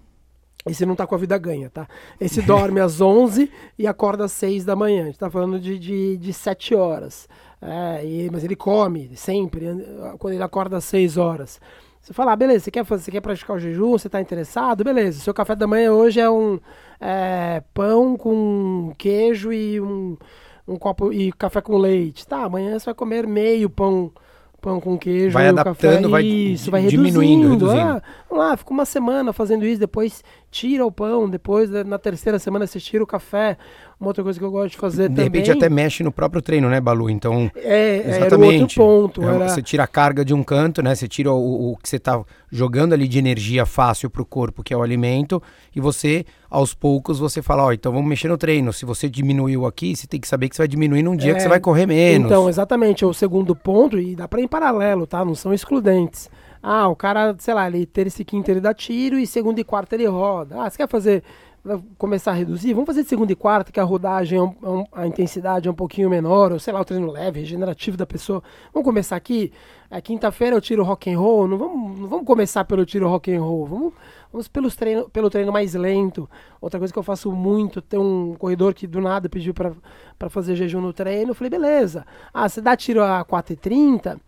esse 0.67 0.85
não 0.87 0.95
tá 0.95 1.07
com 1.07 1.15
a 1.15 1.19
vida 1.19 1.37
ganha, 1.39 1.71
tá? 1.71 1.89
Esse 2.21 2.41
dorme 2.43 2.81
às 2.81 3.01
11 3.01 3.51
e 3.79 3.87
acorda 3.87 4.25
às 4.25 4.33
6 4.33 4.65
da 4.65 4.77
manhã, 4.77 5.03
a 5.03 5.07
gente 5.07 5.19
tá 5.19 5.31
falando 5.31 5.59
de, 5.59 5.79
de, 5.79 6.17
de 6.17 6.33
7 6.33 6.75
horas. 6.75 7.29
É, 7.61 8.05
e, 8.05 8.31
mas 8.31 8.45
ele 8.45 8.55
come 8.55 9.11
sempre, 9.17 9.67
quando 10.19 10.35
ele 10.35 10.43
acorda 10.43 10.77
às 10.77 10.85
6 10.85 11.17
horas. 11.17 11.61
Você 12.07 12.13
fala, 12.13 12.33
ah, 12.33 12.37
beleza, 12.37 12.65
você 12.65 12.71
quer, 12.71 12.85
fazer, 12.85 13.03
você 13.03 13.11
quer 13.11 13.21
praticar 13.21 13.57
o 13.57 13.59
jejum, 13.59 13.91
você 13.91 14.07
está 14.07 14.21
interessado? 14.21 14.85
Beleza, 14.85 15.19
seu 15.19 15.35
café 15.35 15.57
da 15.57 15.67
manhã 15.67 15.91
hoje 15.93 16.21
é 16.21 16.31
um 16.31 16.61
é, 17.01 17.63
pão 17.75 18.17
com 18.17 18.93
queijo 18.97 19.53
e 19.53 19.81
um, 19.81 20.17
um 20.67 20.77
copo 20.77 21.13
e 21.13 21.33
café 21.33 21.61
com 21.61 21.77
leite. 21.77 22.27
Tá, 22.27 22.45
amanhã 22.45 22.79
você 22.79 22.87
vai 22.87 22.95
comer 22.95 23.27
meio 23.27 23.71
pão 23.71 24.13
pão 24.67 24.81
com 24.81 24.99
queijo, 24.99 25.33
vai 25.33 25.47
adaptando, 25.47 25.95
café, 25.95 26.09
vai, 26.09 26.25
isso, 26.25 26.71
vai 26.73 26.87
diminuindo, 26.87 27.51
reduzindo. 27.51 27.81
Ah, 27.81 28.03
vamos 28.29 28.45
lá, 28.45 28.57
fica 28.57 28.71
uma 28.73 28.85
semana 28.85 29.33
fazendo 29.33 29.65
isso, 29.65 29.79
depois 29.79 30.25
tira 30.51 30.85
o 30.85 30.91
pão, 30.91 31.31
depois 31.31 31.71
na 31.71 31.99
terceira 31.99 32.37
semana 32.39 32.67
você 32.67 32.81
tira 32.81 33.05
o 33.05 33.07
café. 33.07 33.57
Uma 33.99 34.09
outra 34.09 34.23
coisa 34.23 34.39
que 34.39 34.45
eu 34.45 34.51
gosto 34.51 34.73
de 34.73 34.77
fazer 34.77 35.09
de 35.09 35.15
também. 35.15 35.31
De 35.31 35.39
repente 35.39 35.51
até 35.51 35.71
mexe 35.71 36.03
no 36.03 36.13
próprio 36.13 36.43
treino, 36.43 36.69
né, 36.69 36.79
Balu? 36.81 37.09
Então, 37.09 37.51
é, 37.57 38.03
exatamente. 38.07 38.55
Era 38.55 38.63
outro 38.63 38.77
ponto. 38.77 39.23
É, 39.23 39.35
era... 39.35 39.49
Você 39.49 39.63
tira 39.63 39.85
a 39.85 39.87
carga 39.87 40.23
de 40.23 40.35
um 40.35 40.45
canto, 40.45 40.83
né? 40.83 40.95
Você 40.95 41.09
tira 41.09 41.33
o, 41.33 41.73
o 41.73 41.77
que 41.79 41.89
você 41.89 41.97
está 41.97 42.23
jogando 42.51 42.93
ali 42.93 43.09
de 43.09 43.19
energia 43.19 43.65
fácil 43.65 44.11
para 44.11 44.21
o 44.21 44.27
corpo, 44.27 44.63
que 44.63 44.75
é 44.75 44.77
o 44.77 44.83
alimento, 44.83 45.43
e 45.75 45.81
você, 45.81 46.27
aos 46.51 46.75
poucos, 46.75 47.19
você 47.19 47.41
fala, 47.41 47.65
ó, 47.65 47.69
oh, 47.69 47.73
então 47.73 47.91
vamos 47.91 48.07
mexer 48.07 48.29
no 48.29 48.37
treino. 48.37 48.71
Se 48.71 48.85
você 48.85 49.09
diminuiu 49.09 49.65
aqui, 49.65 49.97
você 49.97 50.07
tem 50.07 50.21
que 50.21 50.29
saber 50.29 50.51
que 50.51 50.57
você 50.57 50.63
vai 50.63 50.69
diminuir 50.69 51.03
num 51.03 51.17
dia 51.17 51.33
é, 51.33 51.35
que 51.35 51.41
você 51.41 51.49
vai 51.49 51.61
correr 51.61 51.87
menos. 51.87 52.27
Então, 52.27 52.51
exatamente, 52.51 53.03
é 53.03 53.07
o 53.07 53.15
segundo 53.15 53.57
ponto, 53.57 53.99
e 53.99 54.15
dá 54.15 54.29
para 54.29 54.41
ir 54.41 54.45
em 54.45 54.49
paralelo, 54.49 55.07
tá? 55.07 55.25
Não 55.25 55.35
são 55.35 55.55
excludentes. 55.55 56.29
Ah, 56.63 56.89
o 56.89 56.97
cara, 56.97 57.35
sei 57.39 57.55
lá, 57.55 57.69
ele 57.69 57.87
terça 57.87 58.23
e 58.23 58.25
quinta 58.25 58.51
ele 58.51 58.61
dá 58.61 58.75
tiro 58.75 59.19
e 59.19 59.27
segunda 59.27 59.61
e 59.61 59.65
quarta 59.65 59.95
ele 59.95 60.07
roda. 60.07 60.61
Ah, 60.61 60.69
você 60.69 60.79
quer 60.79 60.89
fazer 60.89 61.23
começar 61.99 62.33
a 62.33 62.35
reduzir, 62.35 62.73
vamos 62.73 62.87
fazer 62.87 63.03
de 63.03 63.09
segunda 63.09 63.33
e 63.33 63.37
quarta, 63.37 63.73
que 63.73 63.81
a 63.81 63.85
rodagem, 63.85 64.39
é 64.39 64.43
é 64.43 64.85
a 64.93 65.07
intensidade 65.07 65.69
é 65.69 65.71
um 65.71 65.75
pouquinho 65.75 66.09
menor, 66.09 66.53
ou 66.53 66.59
sei 66.59 66.73
lá, 66.73 66.81
o 66.81 66.85
treino 66.85 67.11
leve, 67.11 67.41
regenerativo 67.41 67.97
da 67.97 68.07
pessoa. 68.07 68.43
Vamos 68.73 68.85
começar 68.85 69.17
aqui, 69.17 69.53
é, 69.91 70.01
quinta-feira 70.01 70.57
eu 70.57 70.61
tiro 70.61 70.85
rock 70.85 71.13
and 71.13 71.19
roll, 71.19 71.49
não 71.49 71.59
vamos, 71.59 71.99
não 71.99 72.09
vamos 72.09 72.27
começar 72.27 72.65
pelo 72.65 72.85
tiro 72.87 73.09
rock 73.09 73.35
and 73.35 73.41
roll, 73.41 73.67
vamos, 73.67 73.95
vamos 74.33 74.49
pelos 74.49 74.77
treino, 74.77 75.09
pelo 75.11 75.29
treino 75.29 75.53
mais 75.53 75.75
lento. 75.75 76.29
Outra 76.61 76.79
coisa 76.79 76.93
que 76.93 76.99
eu 76.99 77.03
faço 77.03 77.33
muito, 77.33 77.83
tem 77.83 77.99
um 77.99 78.35
corredor 78.39 78.73
que 78.73 78.87
do 78.87 79.01
nada 79.01 79.29
pediu 79.29 79.53
para 79.55 80.31
fazer 80.31 80.55
jejum 80.57 80.81
no 80.81 80.93
treino, 80.93 81.31
eu 81.31 81.35
falei, 81.35 81.51
beleza, 81.51 82.07
ah, 82.33 82.49
você 82.49 82.61
dá 82.61 82.77
tiro 82.77 83.03
a 83.03 83.25
4h30, 83.25 84.19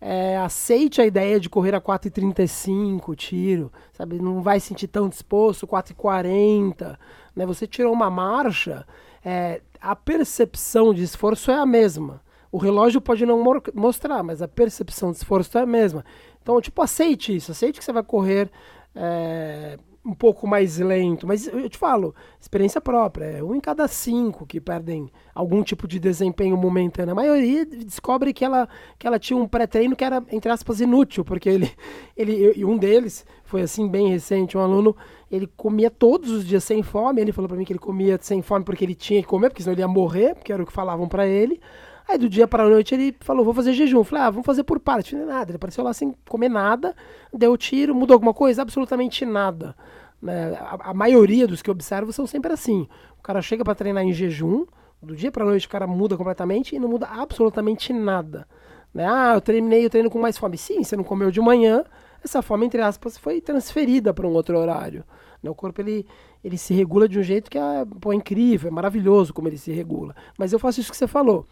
é, 0.00 0.36
aceite 0.38 1.00
a 1.00 1.06
ideia 1.06 1.40
de 1.40 1.48
correr 1.48 1.74
a 1.74 1.80
4,35 1.80 3.16
tiro, 3.16 3.72
sabe? 3.92 4.20
Não 4.20 4.42
vai 4.42 4.60
sentir 4.60 4.88
tão 4.88 5.08
disposto, 5.08 5.66
4,40, 5.66 6.98
né? 7.34 7.46
Você 7.46 7.66
tirou 7.66 7.92
uma 7.92 8.10
marcha, 8.10 8.86
é, 9.24 9.60
a 9.80 9.96
percepção 9.96 10.92
de 10.92 11.02
esforço 11.02 11.50
é 11.50 11.56
a 11.56 11.66
mesma. 11.66 12.20
O 12.52 12.58
relógio 12.58 13.00
pode 13.00 13.26
não 13.26 13.42
mostrar, 13.74 14.22
mas 14.22 14.40
a 14.40 14.48
percepção 14.48 15.10
de 15.10 15.18
esforço 15.18 15.56
é 15.58 15.62
a 15.62 15.66
mesma. 15.66 16.04
Então, 16.40 16.60
tipo, 16.60 16.80
aceite 16.80 17.34
isso, 17.34 17.50
aceite 17.50 17.78
que 17.78 17.84
você 17.84 17.92
vai 17.92 18.02
correr 18.02 18.50
é, 18.94 19.78
um 20.06 20.14
pouco 20.14 20.46
mais 20.46 20.78
lento. 20.78 21.26
Mas 21.26 21.48
eu 21.48 21.68
te 21.68 21.76
falo, 21.76 22.14
experiência 22.40 22.80
própria, 22.80 23.24
é 23.24 23.42
um 23.42 23.54
em 23.54 23.60
cada 23.60 23.88
cinco 23.88 24.46
que 24.46 24.60
perdem 24.60 25.10
algum 25.34 25.62
tipo 25.64 25.88
de 25.88 25.98
desempenho 25.98 26.56
momentâneo. 26.56 27.10
A 27.10 27.14
maioria 27.14 27.66
descobre 27.66 28.32
que 28.32 28.44
ela, 28.44 28.68
que 28.98 29.06
ela 29.06 29.18
tinha 29.18 29.36
um 29.36 29.48
pré-treino 29.48 29.96
que 29.96 30.04
era, 30.04 30.24
entre 30.30 30.50
aspas, 30.50 30.80
inútil, 30.80 31.24
porque 31.24 31.48
ele, 31.48 31.70
ele, 32.16 32.52
e 32.56 32.64
um 32.64 32.78
deles 32.78 33.26
foi 33.42 33.62
assim, 33.62 33.88
bem 33.88 34.08
recente, 34.08 34.56
um 34.56 34.60
aluno, 34.60 34.96
ele 35.30 35.48
comia 35.56 35.90
todos 35.90 36.30
os 36.30 36.46
dias 36.46 36.62
sem 36.62 36.82
fome, 36.82 37.20
ele 37.20 37.32
falou 37.32 37.48
para 37.48 37.56
mim 37.56 37.64
que 37.64 37.72
ele 37.72 37.80
comia 37.80 38.16
sem 38.20 38.42
fome 38.42 38.64
porque 38.64 38.84
ele 38.84 38.94
tinha 38.94 39.20
que 39.20 39.28
comer, 39.28 39.50
porque 39.50 39.62
senão 39.62 39.74
ele 39.74 39.82
ia 39.82 39.88
morrer, 39.88 40.34
porque 40.34 40.52
era 40.52 40.62
o 40.62 40.66
que 40.66 40.72
falavam 40.72 41.08
para 41.08 41.26
ele. 41.26 41.60
Aí 42.08 42.18
do 42.18 42.28
dia 42.28 42.46
para 42.46 42.64
a 42.64 42.68
noite 42.68 42.94
ele 42.94 43.16
falou, 43.20 43.44
vou 43.44 43.54
fazer 43.54 43.72
jejum. 43.72 43.98
Eu 43.98 44.04
falei, 44.04 44.24
ah, 44.24 44.30
vamos 44.30 44.46
fazer 44.46 44.62
por 44.62 44.78
parte. 44.78 45.16
Não 45.16 45.26
nada. 45.26 45.50
Ele 45.50 45.56
apareceu 45.56 45.82
lá 45.82 45.92
sem 45.92 46.14
comer 46.28 46.48
nada, 46.48 46.94
deu 47.32 47.56
tiro, 47.56 47.94
mudou 47.94 48.14
alguma 48.14 48.32
coisa? 48.32 48.62
Absolutamente 48.62 49.24
nada. 49.24 49.74
Né? 50.22 50.54
A, 50.60 50.90
a, 50.90 50.94
maioria 50.94 51.46
dos 51.46 51.62
que 51.62 51.70
eu 51.70 51.72
observo 51.72 52.12
são 52.12 52.26
sempre 52.26 52.52
assim. 52.52 52.88
O 53.18 53.22
cara 53.22 53.42
chega 53.42 53.64
para 53.64 53.74
treinar 53.74 54.04
em 54.04 54.12
jejum, 54.12 54.66
do 55.02 55.14
dia 55.14 55.30
para 55.30 55.44
a 55.44 55.46
noite 55.46 55.66
o 55.66 55.70
cara 55.70 55.86
muda 55.86 56.16
completamente 56.16 56.74
e 56.74 56.78
não 56.78 56.88
muda 56.88 57.06
absolutamente 57.06 57.92
nada. 57.92 58.46
Né? 58.94 59.06
Ah, 59.06 59.34
eu 59.34 59.40
treinei, 59.40 59.84
eu 59.84 59.90
treino 59.90 60.10
com 60.10 60.18
mais 60.18 60.38
fome. 60.38 60.56
Sim, 60.56 60.82
você 60.82 60.96
não 60.96 61.04
comeu 61.04 61.30
de 61.30 61.40
manhã, 61.40 61.84
essa 62.24 62.40
fome, 62.40 62.66
entre 62.66 62.80
aspas, 62.80 63.18
foi 63.18 63.40
transferida 63.40 64.14
para 64.14 64.26
um 64.26 64.32
outro 64.32 64.58
horário. 64.58 65.04
Né? 65.42 65.50
O 65.50 65.54
corpo 65.54 65.80
ele, 65.80 66.06
ele 66.42 66.56
se 66.56 66.72
regula 66.72 67.08
de 67.08 67.18
um 67.18 67.22
jeito 67.22 67.50
que 67.50 67.58
é, 67.58 67.86
pô, 68.00 68.12
é 68.12 68.16
incrível, 68.16 68.68
é 68.68 68.72
maravilhoso 68.72 69.34
como 69.34 69.48
ele 69.48 69.58
se 69.58 69.70
regula. 69.70 70.14
Mas 70.38 70.52
eu 70.52 70.58
faço 70.58 70.80
isso 70.80 70.90
que 70.90 70.96
você 70.96 71.06
falou. 71.06 71.46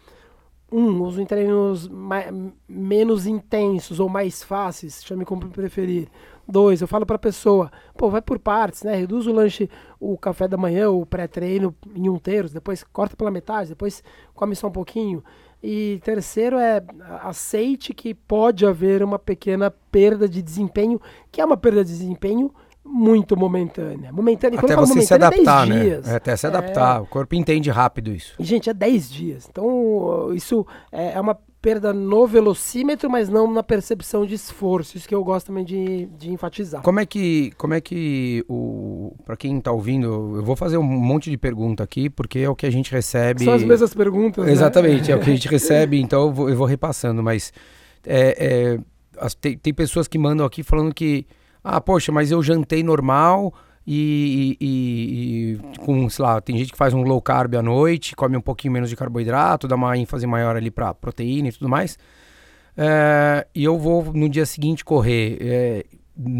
Um, 0.77 1.21
em 1.21 1.25
treinos 1.25 1.87
mais, 1.87 2.29
menos 2.67 3.25
intensos 3.25 3.97
ou 3.97 4.09
mais 4.09 4.43
fáceis, 4.43 5.01
chame 5.05 5.23
como 5.23 5.47
preferir. 5.47 6.09
Dois, 6.45 6.81
eu 6.81 6.87
falo 6.87 7.05
para 7.05 7.15
a 7.15 7.19
pessoa, 7.19 7.71
pô, 7.95 8.09
vai 8.09 8.21
por 8.21 8.37
partes, 8.37 8.83
né? 8.83 8.93
Reduz 8.93 9.25
o 9.25 9.31
lanche, 9.31 9.69
o 10.01 10.17
café 10.17 10.49
da 10.49 10.57
manhã, 10.57 10.89
o 10.89 11.05
pré-treino 11.05 11.73
em 11.95 12.09
um 12.09 12.19
terço, 12.19 12.53
depois 12.53 12.83
corta 12.83 13.15
pela 13.15 13.31
metade, 13.31 13.69
depois 13.69 14.03
come 14.33 14.53
só 14.53 14.67
um 14.67 14.71
pouquinho. 14.71 15.23
E 15.63 16.01
terceiro 16.03 16.57
é 16.57 16.83
aceite 17.21 17.93
que 17.93 18.13
pode 18.13 18.65
haver 18.65 19.01
uma 19.01 19.17
pequena 19.17 19.71
perda 19.71 20.27
de 20.27 20.41
desempenho, 20.41 20.99
que 21.31 21.39
é 21.39 21.45
uma 21.45 21.55
perda 21.55 21.85
de 21.85 21.91
desempenho 21.91 22.53
muito 22.85 23.35
momentânea. 23.35 24.11
Momentânea, 24.11 24.59
até 24.59 24.75
você 24.75 25.01
se 25.01 25.11
é 25.11 25.15
adaptar, 25.15 25.65
é 25.65 25.69
né? 25.69 25.83
Dias. 25.83 26.07
É, 26.07 26.15
até 26.15 26.35
se 26.37 26.47
adaptar. 26.47 26.97
É... 26.97 27.01
O 27.01 27.05
corpo 27.07 27.35
entende 27.35 27.69
rápido 27.69 28.11
isso. 28.11 28.35
E, 28.39 28.43
gente, 28.43 28.69
é 28.69 28.73
10 28.73 29.11
dias. 29.11 29.47
Então, 29.49 30.31
isso 30.33 30.65
é, 30.91 31.13
é 31.13 31.19
uma 31.19 31.37
perda 31.65 31.91
no 31.91 32.27
velocímetro, 32.27 33.09
mas 33.09 33.27
não 33.27 33.51
na 33.51 33.63
percepção 33.63 34.23
de 34.23 34.35
esforço. 34.35 34.95
Isso 34.95 35.07
que 35.07 35.15
eu 35.15 35.23
gosto 35.23 35.47
também 35.47 35.65
de, 35.65 36.05
de 36.15 36.31
enfatizar. 36.31 36.83
Como 36.83 36.99
é 36.99 37.07
que, 37.07 37.51
como 37.57 37.73
é 37.73 37.81
que 37.81 38.45
o 38.47 39.15
para 39.25 39.35
quem 39.35 39.57
está 39.57 39.71
ouvindo, 39.71 40.05
eu 40.37 40.43
vou 40.43 40.55
fazer 40.55 40.77
um 40.77 40.83
monte 40.83 41.31
de 41.31 41.37
pergunta 41.37 41.83
aqui, 41.83 42.07
porque 42.07 42.39
é 42.39 42.49
o 42.49 42.55
que 42.55 42.67
a 42.67 42.71
gente 42.71 42.91
recebe. 42.91 43.43
São 43.43 43.53
as 43.53 43.63
mesmas 43.63 43.95
perguntas. 43.95 44.45
Né? 44.45 44.51
Exatamente, 44.51 45.07
né? 45.07 45.13
é 45.13 45.15
o 45.15 45.19
que 45.19 45.31
a 45.31 45.33
gente 45.33 45.47
recebe, 45.49 45.99
então 45.99 46.27
eu 46.27 46.31
vou, 46.31 46.49
eu 46.51 46.55
vou 46.55 46.67
repassando, 46.67 47.23
mas 47.23 47.51
é, 48.05 48.75
é, 48.75 48.79
as, 49.17 49.33
tem, 49.33 49.57
tem 49.57 49.73
pessoas 49.73 50.07
que 50.07 50.19
mandam 50.19 50.45
aqui 50.45 50.61
falando 50.61 50.93
que 50.93 51.25
ah, 51.67 51.81
poxa, 51.81 52.11
mas 52.11 52.29
eu 52.29 52.43
jantei 52.43 52.83
normal 52.83 53.51
e, 53.87 54.55
e, 54.61 55.57
e, 55.75 55.77
com, 55.79 56.07
sei 56.07 56.23
lá, 56.23 56.39
tem 56.39 56.55
gente 56.59 56.71
que 56.71 56.77
faz 56.77 56.93
um 56.93 57.01
low 57.01 57.19
carb 57.19 57.55
à 57.55 57.61
noite, 57.63 58.15
come 58.15 58.37
um 58.37 58.41
pouquinho 58.41 58.71
menos 58.71 58.87
de 58.87 58.95
carboidrato, 58.95 59.67
dá 59.67 59.73
uma 59.73 59.97
ênfase 59.97 60.27
maior 60.27 60.55
ali 60.55 60.69
para 60.69 60.93
proteína 60.93 61.47
e 61.47 61.51
tudo 61.51 61.67
mais. 61.67 61.97
É, 62.77 63.47
e 63.55 63.63
eu 63.63 63.79
vou 63.79 64.03
no 64.13 64.29
dia 64.29 64.45
seguinte 64.45 64.85
correr. 64.85 65.39
É, 65.41 65.85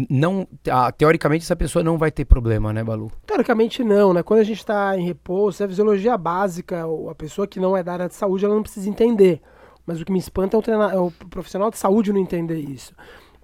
não, 0.08 0.46
ah, 0.70 0.92
teoricamente 0.92 1.42
essa 1.42 1.56
pessoa 1.56 1.82
não 1.82 1.98
vai 1.98 2.12
ter 2.12 2.24
problema, 2.24 2.72
né, 2.72 2.84
Balu? 2.84 3.10
Teoricamente 3.26 3.82
não, 3.82 4.12
né? 4.12 4.22
Quando 4.22 4.40
a 4.40 4.44
gente 4.44 4.58
está 4.58 4.96
em 4.96 5.04
repouso, 5.04 5.60
é 5.60 5.66
a 5.66 5.68
fisiologia 5.68 6.16
básica, 6.16 6.84
a 7.10 7.14
pessoa 7.16 7.48
que 7.48 7.58
não 7.58 7.76
é 7.76 7.82
da 7.82 7.94
área 7.94 8.08
de 8.08 8.14
saúde, 8.14 8.44
ela 8.44 8.54
não 8.54 8.62
precisa 8.62 8.88
entender. 8.88 9.40
Mas 9.84 10.00
o 10.00 10.04
que 10.04 10.12
me 10.12 10.20
espanta 10.20 10.56
é 10.56 10.58
o, 10.58 10.62
treinar, 10.62 10.94
é 10.94 10.98
o 10.98 11.10
profissional 11.30 11.68
de 11.68 11.78
saúde 11.78 12.12
não 12.12 12.20
entender 12.20 12.58
isso 12.58 12.94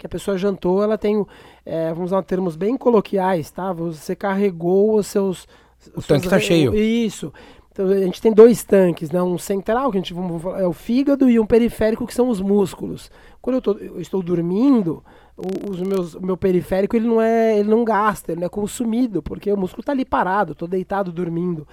que 0.03 0.07
a 0.07 0.09
pessoa 0.09 0.37
jantou, 0.37 0.83
ela 0.83 0.99
tem, 0.99 1.25
é, 1.65 1.93
vamos 1.93 2.11
usar 2.11 2.23
termos 2.23 2.57
bem 2.57 2.77
coloquiais, 2.77 3.51
tá? 3.51 3.73
Você 3.73 4.15
carregou 4.17 4.97
os 4.97 5.07
seus... 5.07 5.45
O 5.95 6.01
os 6.01 6.07
tanque 6.07 6.27
está 6.27 6.39
cheio. 6.39 6.75
Isso. 6.75 7.33
Então, 7.73 7.89
a 7.89 7.99
gente 8.01 8.21
tem 8.21 8.33
dois 8.33 8.63
tanques, 8.63 9.11
né? 9.11 9.23
Um 9.23 9.39
central, 9.39 9.91
que 9.91 9.97
a 9.97 10.01
gente 10.01 10.15
é 10.59 10.67
o 10.67 10.73
fígado, 10.73 11.29
e 11.29 11.41
um 11.41 11.47
periférico, 11.47 12.07
que 12.07 12.15
são 12.15 12.29
os 12.29 12.41
músculos. 12.41 13.11
Quando 13.41 13.57
eu, 13.57 13.63
tô, 13.63 13.73
eu 13.79 14.01
estou 14.01 14.23
dormindo, 14.23 15.03
o, 15.37 15.71
os 15.71 15.81
meus, 15.81 16.15
o 16.15 16.25
meu 16.25 16.37
periférico 16.37 16.95
ele 16.95 17.09
não, 17.09 17.21
é, 17.21 17.59
ele 17.59 17.71
não 17.71 17.83
gasta, 17.83 18.33
ele 18.33 18.41
não 18.41 18.47
é 18.47 18.51
consumido, 18.51 19.23
porque 19.23 19.51
o 19.51 19.57
músculo 19.57 19.81
está 19.81 19.93
ali 19.93 20.05
parado, 20.05 20.53
estou 20.53 20.69
deitado 20.69 21.11
dormindo. 21.11 21.67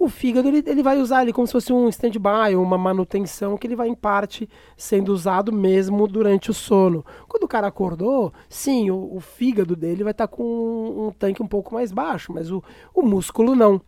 O 0.00 0.08
fígado 0.08 0.48
ele, 0.48 0.64
ele 0.66 0.82
vai 0.82 0.98
usar 0.98 1.18
ali 1.18 1.30
como 1.30 1.46
se 1.46 1.52
fosse 1.52 1.70
um 1.70 1.86
stand-by, 1.90 2.56
uma 2.56 2.78
manutenção 2.78 3.58
que 3.58 3.66
ele 3.66 3.76
vai 3.76 3.86
em 3.86 3.94
parte 3.94 4.48
sendo 4.74 5.12
usado 5.12 5.52
mesmo 5.52 6.08
durante 6.08 6.50
o 6.50 6.54
sono. 6.54 7.04
Quando 7.28 7.44
o 7.44 7.48
cara 7.48 7.66
acordou, 7.66 8.32
sim, 8.48 8.90
o, 8.90 9.14
o 9.14 9.20
fígado 9.20 9.76
dele 9.76 10.02
vai 10.02 10.12
estar 10.12 10.26
tá 10.26 10.34
com 10.34 10.42
um, 10.42 11.08
um, 11.08 11.12
tanque 11.12 11.42
um 11.42 11.46
pouco 11.46 11.74
mais 11.74 11.92
baixo, 11.92 12.32
mas 12.32 12.50
o, 12.50 12.64
o 12.94 13.02
músculo 13.02 13.54
não. 13.54 13.78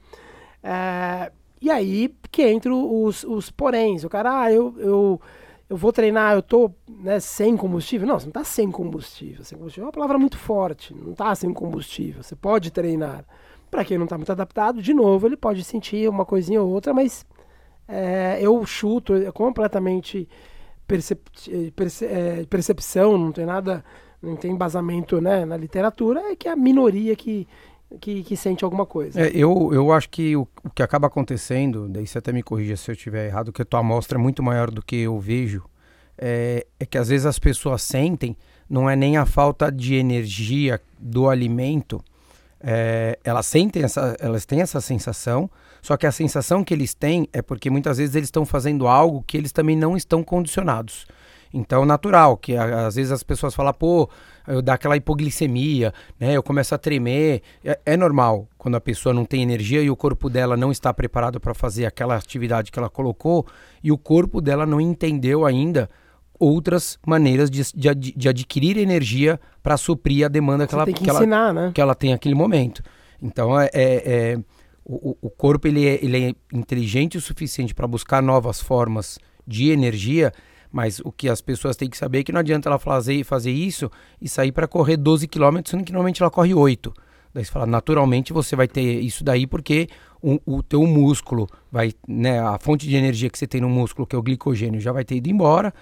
É, 0.63 1.33
e 1.63 1.71
aí 1.71 2.15
que 2.31 2.47
entram 2.47 3.03
os, 3.05 3.25
os 3.25 3.51
poréns. 3.51 4.05
O 4.05 4.11
cara, 4.11 4.43
ah, 4.43 4.53
eu, 4.53 4.75
eu, 4.77 5.21
eu 5.67 5.77
vou 5.79 5.95
treinar, 5.95 6.35
eu 6.35 6.43
tô 6.43 6.71
né, 6.91 7.21
sem 7.21 7.57
combustível. 7.57 8.07
Não, 8.07 8.19
você 8.19 8.27
não 8.27 8.33
está 8.33 8.45
sem 8.45 8.71
combustível. 8.71 9.43
Sem 9.45 9.57
combustível 9.57 9.85
é 9.85 9.87
uma 9.87 9.93
palavra 9.93 10.19
muito 10.19 10.37
forte. 10.37 10.95
Não 10.95 11.13
está 11.13 11.35
sem 11.35 11.55
combustível. 11.55 12.23
Você 12.23 12.37
pode 12.37 12.71
treinar. 12.71 13.25
Para 13.73 13.87
quem 13.87 13.97
não 13.97 14.05
está 14.05 14.19
muito 14.19 14.31
adaptado, 14.31 14.83
de 14.83 14.93
novo, 14.93 15.27
ele 15.27 15.35
pode 15.35 15.65
sentir 15.65 16.07
uma 16.07 16.27
coisinha 16.27 16.61
ou 16.61 16.69
outra, 16.69 16.93
mas 16.93 17.25
é, 17.89 18.37
eu 18.39 18.67
chuto 18.67 19.15
é 19.15 19.33
completamente 19.33 20.29
percep 20.87 21.19
perce 21.75 22.05
é, 22.05 22.45
percepção, 22.45 23.17
não 23.17 23.33
tem 23.33 23.47
nada, 23.47 23.83
não 24.21 24.37
tem 24.37 24.53
embasamento 24.53 25.23
né, 25.23 25.47
na 25.47 25.57
literatura, 25.57 26.21
é 26.21 26.37
que 26.37 26.49
é 26.49 26.51
a 26.53 26.57
minoria 26.57 27.17
que, 27.17 27.49
que, 27.99 28.23
que 28.23 28.37
sente 28.37 28.63
alguma 28.63 28.85
coisa. 28.85 29.19
É, 29.19 29.31
eu, 29.35 29.71
eu 29.73 29.91
acho 29.91 30.11
que 30.11 30.37
o, 30.37 30.47
o, 30.63 30.69
que 30.69 30.83
acaba 30.83 31.07
acontecendo, 31.07 31.89
daí 31.89 32.07
você 32.07 32.19
até 32.19 32.31
me 32.31 32.43
corrija 32.43 32.77
se 32.77 32.91
eu 32.91 32.93
estiver 32.93 33.27
errado, 33.27 33.55
que 33.55 33.63
a 33.63 33.65
tua 33.65 33.81
amostra 33.81 34.19
é 34.19 34.21
muito 34.21 34.43
maior 34.43 34.71
do 34.71 34.83
que 34.83 34.97
eu 34.97 35.19
vejo, 35.19 35.65
é, 36.19 36.67
é 36.79 36.85
que 36.85 36.99
às 36.99 37.09
vezes 37.09 37.25
as 37.25 37.39
pessoas 37.39 37.81
sentem, 37.81 38.37
não 38.69 38.89
é 38.89 38.95
nem 38.95 39.17
a 39.17 39.25
falta 39.25 39.73
de 39.73 39.95
energia 39.95 40.79
do 41.01 41.27
alimento, 41.27 42.05
é, 42.63 43.19
elas 43.25 43.47
sentem 43.47 43.83
essa, 43.83 44.17
elas 44.21 44.45
têm 44.45 44.61
essa 44.61 44.81
sensação, 44.81 45.51
só 45.81 45.97
que 45.97 46.07
a 46.07 46.13
sensação 46.13 46.63
que 46.63 46.73
eles 46.73 46.95
têm 46.95 47.29
é 47.33 47.43
porque 47.43 47.69
muitas 47.69 47.99
vezes 47.99 48.15
eles 48.15 48.29
estão 48.29 48.47
fazendo 48.47 48.87
algo 48.87 49.25
que 49.27 49.37
eles 49.37 49.53
também 49.53 49.77
não 49.77 49.97
estão 49.97 50.23
condicionados. 50.23 51.07
Então, 51.55 51.85
natural, 51.85 52.37
que 52.37 52.57
às 52.57 52.95
vezes 52.95 53.13
as 53.13 53.23
pessoas 53.23 53.55
falam, 53.55 53.75
pô, 53.75 54.09
eu 54.47 54.63
dá 54.63 54.75
aquela 54.75 54.97
hipoglicemia, 54.97 55.93
né? 56.19 56.33
Eu 56.35 56.43
começo 56.43 56.75
a 56.75 56.79
tremer. 56.79 57.43
É, 57.63 57.79
é 57.85 57.97
normal 57.97 58.49
quando 58.57 58.77
a 58.77 58.81
pessoa 58.81 59.13
não 59.13 59.27
tem 59.27 59.43
energia 59.43 59.83
e 59.83 59.91
o 59.91 59.97
corpo 59.97 60.31
dela 60.31 60.57
não 60.57 60.73
está 60.73 60.95
preparado 60.95 61.39
para 61.39 61.53
fazer 61.53 61.85
aquela 61.85 62.17
atividade 62.17 62.73
que 62.73 62.79
ela 62.79 62.89
colocou 62.89 63.47
e 63.85 63.93
o 63.93 63.99
corpo 63.99 64.41
dela 64.41 64.65
não 64.65 64.81
entendeu 64.81 65.45
ainda 65.45 65.91
outras 66.43 66.99
maneiras 67.07 67.49
de, 67.49 67.63
de, 67.73 67.95
de 67.95 68.29
adquirir 68.29 68.77
energia 68.77 69.39
para 69.63 69.77
suprir 69.77 70.27
a 70.27 70.29
demanda 70.29 70.67
que 70.67 70.75
ela, 70.75 70.85
tem 70.85 70.93
que, 70.93 71.05
que, 71.05 71.11
ensinar, 71.11 71.51
ela, 71.51 71.53
né? 71.53 71.73
que 71.73 71.81
ela 71.81 71.95
tem 71.95 72.11
naquele 72.11 72.35
momento. 72.35 72.83
Então, 73.23 73.59
é, 73.59 73.71
é, 73.73 74.03
é 74.05 74.39
o, 74.85 75.17
o, 75.23 75.31
corpo 75.31 75.69
ele 75.69 75.87
é, 75.87 76.05
ele 76.05 76.25
é 76.25 76.35
inteligente 76.53 77.17
o 77.17 77.21
suficiente 77.21 77.73
para 77.73 77.87
buscar 77.87 78.21
novas 78.21 78.61
formas 78.61 79.21
de 79.47 79.71
energia, 79.71 80.33
mas 80.73 80.99
o 81.05 81.13
que 81.13 81.29
as 81.29 81.41
pessoas 81.41 81.77
têm 81.77 81.89
que 81.89 81.97
saber 81.97 82.19
é 82.19 82.25
que 82.25 82.33
não 82.33 82.41
adianta 82.41 82.69
ela 82.69 82.79
fazer, 82.79 83.23
fazer 83.23 83.53
isso 83.53 83.89
e 84.21 84.29
sair 84.29 84.51
para 84.51 84.67
correr 84.67 84.97
12 84.97 85.29
km, 85.29 85.61
sendo 85.65 85.85
que 85.85 85.93
normalmente 85.93 86.21
ela 86.21 86.31
corre 86.31 86.53
8. 86.53 86.93
Daí 87.33 87.45
você 87.45 87.53
fala, 87.53 87.67
naturalmente 87.67 88.33
você 88.33 88.57
vai 88.57 88.67
ter 88.67 88.83
isso 89.01 89.23
daí 89.23 89.47
porque 89.47 89.87
o, 90.21 90.41
o 90.45 90.61
teu 90.61 90.85
músculo 90.85 91.49
vai, 91.71 91.93
né, 92.09 92.41
a 92.41 92.59
fonte 92.59 92.89
de 92.89 92.97
energia 92.97 93.31
que 93.31 93.39
você 93.39 93.47
tem 93.47 93.61
no 93.61 93.69
músculo, 93.69 94.09
que 94.09 94.17
é 94.17 94.19
o 94.19 94.23
glicogênio, 94.23 94.81
já 94.81 94.91
vai 94.91 95.05
ter 95.05 95.15
ido 95.15 95.31
embora 95.31 95.73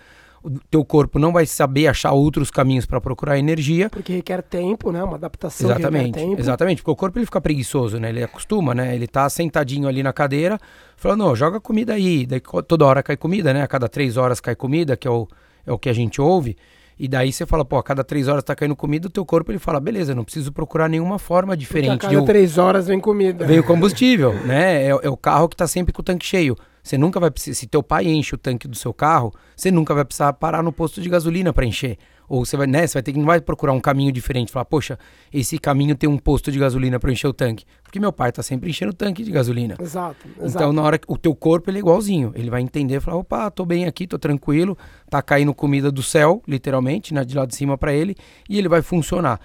o 0.42 0.50
teu 0.70 0.85
corpo 0.85 1.18
não 1.18 1.32
vai 1.32 1.44
saber 1.44 1.87
achar 1.87 2.12
outros 2.12 2.50
caminhos 2.50 2.87
para 2.87 3.00
procurar 3.00 3.38
energia. 3.38 3.90
Porque 3.90 4.12
requer 4.12 4.42
tempo, 4.42 4.90
né? 4.90 5.02
Uma 5.02 5.16
adaptação 5.16 5.70
exatamente, 5.70 6.18
Exatamente, 6.38 6.82
porque 6.82 6.90
o 6.90 6.97
corpo 6.97 7.18
ele 7.18 7.26
fica 7.26 7.40
preguiçoso, 7.40 7.99
né? 7.99 8.09
Ele 8.09 8.23
acostuma, 8.23 8.75
né? 8.75 8.94
Ele 8.94 9.06
tá 9.06 9.28
sentadinho 9.28 9.87
ali 9.87 10.02
na 10.02 10.12
cadeira, 10.12 10.59
falando, 10.97 11.35
joga 11.37 11.61
comida 11.61 11.94
aí. 11.94 12.26
Daí 12.26 12.40
toda 12.66 12.87
hora 12.87 13.02
cai 13.02 13.16
comida, 13.16 13.52
né? 13.52 13.62
A 13.62 13.66
cada 13.66 13.88
três 13.88 14.16
horas 14.16 14.40
cai 14.40 14.54
comida, 14.54 14.97
que 14.97 15.06
é 15.06 15.11
o, 15.11 15.28
é 15.66 15.73
o 15.73 15.78
que 15.78 15.88
a 15.88 15.92
gente 15.92 16.20
ouve. 16.20 16.56
E 16.99 17.09
daí 17.09 17.32
você 17.32 17.47
fala, 17.47 17.64
pô, 17.64 17.78
a 17.78 17.82
cada 17.82 18.04
três 18.04 18.28
horas 18.28 18.44
tá 18.44 18.54
caindo 18.54 18.76
comida, 18.76 19.09
o 19.09 19.11
teu 19.11 19.25
corpo 19.25 19.50
ele 19.50 19.59
fala, 19.59 19.80
beleza, 19.80 20.14
não 20.14 20.23
preciso 20.23 20.52
procurar 20.52 20.87
nenhuma 20.87 21.18
forma 21.18 21.56
diferente. 21.56 21.92
Porque 21.92 22.06
a 22.06 22.11
cada 22.11 22.26
três 22.26 22.59
horas 22.59 22.88
vem 22.88 23.00
comida. 23.00 23.47
Vem 23.47 23.59
o 23.59 23.64
combustível, 23.64 24.35
né? 24.44 24.85
É, 24.85 24.88
é, 24.88 25.09
o 25.09 25.16
carro 25.16 25.49
que 25.49 25.56
tá 25.56 25.66
sempre 25.66 25.94
com 25.94 26.02
o 26.02 26.04
tanque 26.04 26.26
cheio. 26.26 26.54
Você 26.90 26.99
nunca 26.99 27.20
vai 27.20 27.30
precisar, 27.30 27.54
se 27.54 27.68
teu 27.68 27.85
pai 27.85 28.09
enche 28.09 28.35
o 28.35 28.38
tanque 28.38 28.66
do 28.66 28.75
seu 28.75 28.92
carro, 28.92 29.32
você 29.54 29.70
nunca 29.70 29.94
vai 29.94 30.04
precisar 30.04 30.32
parar 30.32 30.61
no 30.61 30.73
posto 30.73 31.00
de 31.00 31.09
gasolina 31.09 31.52
para 31.52 31.64
encher. 31.64 31.97
Ou 32.28 32.44
você 32.44 32.56
vai, 32.56 32.66
né, 32.66 32.85
você 32.85 32.94
vai 32.94 33.02
ter 33.04 33.12
que 33.12 33.18
não 33.20 33.26
vai 33.26 33.40
procurar 33.40 33.73
um 33.73 33.78
caminho 33.80 34.11
diferente, 34.11 34.50
falar, 34.50 34.64
poxa, 34.64 34.99
esse 35.32 35.56
caminho 35.56 35.94
tem 35.94 36.11
um 36.11 36.18
posto 36.18 36.50
de 36.50 36.59
gasolina 36.59 36.99
para 36.99 37.12
encher 37.12 37.28
o 37.28 37.32
tanque, 37.32 37.64
porque 37.85 38.00
meu 38.00 38.12
pai 38.12 38.32
tá 38.32 38.42
sempre 38.42 38.70
enchendo 38.70 38.90
o 38.90 38.94
tanque 38.94 39.23
de 39.23 39.30
gasolina. 39.30 39.76
Exato, 39.80 40.26
exato. 40.37 40.49
Então, 40.49 40.73
na 40.73 40.82
hora 40.82 40.99
que 40.99 41.04
o 41.06 41.16
teu 41.16 41.32
corpo 41.32 41.70
ele 41.70 41.78
é 41.78 41.80
igualzinho, 41.80 42.32
ele 42.35 42.50
vai 42.50 42.61
entender, 42.61 42.99
falar, 42.99 43.18
opa, 43.18 43.49
tô 43.52 43.64
bem 43.64 43.85
aqui, 43.85 44.04
tô 44.04 44.18
tranquilo, 44.18 44.76
tá 45.09 45.23
caindo 45.23 45.54
comida 45.54 45.92
do 45.92 46.02
céu, 46.02 46.42
literalmente, 46.44 47.14
né, 47.14 47.25
de 47.25 47.37
lá 47.37 47.47
de 47.47 47.54
cima 47.54 47.78
para 47.78 47.94
ele, 47.94 48.16
e 48.49 48.59
ele 48.59 48.68
vai 48.68 48.82
funcionar. 48.82 49.40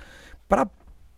Para 0.49 0.67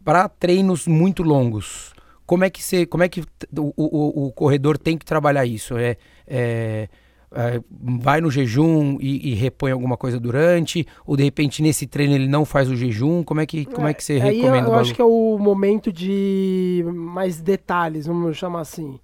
para 0.03 0.27
treinos 0.29 0.87
muito 0.87 1.21
longos, 1.21 1.93
como 2.27 2.43
é 2.43 2.49
que 2.49 2.61
você, 2.61 2.85
como 2.85 3.03
é 3.03 3.09
que 3.09 3.21
o, 3.21 3.73
o, 3.77 4.25
o 4.27 4.31
corredor 4.33 4.77
tem 4.77 4.97
que 4.97 5.05
trabalhar 5.05 5.45
isso? 5.45 5.77
É, 5.77 5.95
é, 6.27 6.87
é 7.31 7.61
vai 7.79 8.21
no 8.21 8.29
jejum 8.29 8.97
e, 8.99 9.31
e, 9.31 9.33
repõe 9.33 9.71
alguma 9.71 9.97
coisa 9.97 10.19
durante? 10.19 10.85
Ou 11.05 11.15
de 11.15 11.23
repente 11.23 11.61
nesse 11.61 11.87
treino 11.87 12.13
ele 12.13 12.27
não 12.27 12.45
faz 12.45 12.69
o 12.69 12.75
jejum? 12.75 13.23
Como 13.23 13.41
é 13.41 13.45
que, 13.45 13.65
como 13.65 13.87
é, 13.87 13.93
que 13.93 14.03
você 14.03 14.13
aí 14.13 14.41
recomenda? 14.41 14.67
Eu, 14.67 14.73
eu 14.73 14.79
acho 14.79 14.93
que 14.93 15.01
é 15.01 15.05
o 15.05 15.37
momento 15.39 15.91
de 15.91 16.83
mais 16.93 17.41
detalhes, 17.41 18.05
vamos 18.05 18.37
chamar 18.37 18.61
assim. 18.61 18.99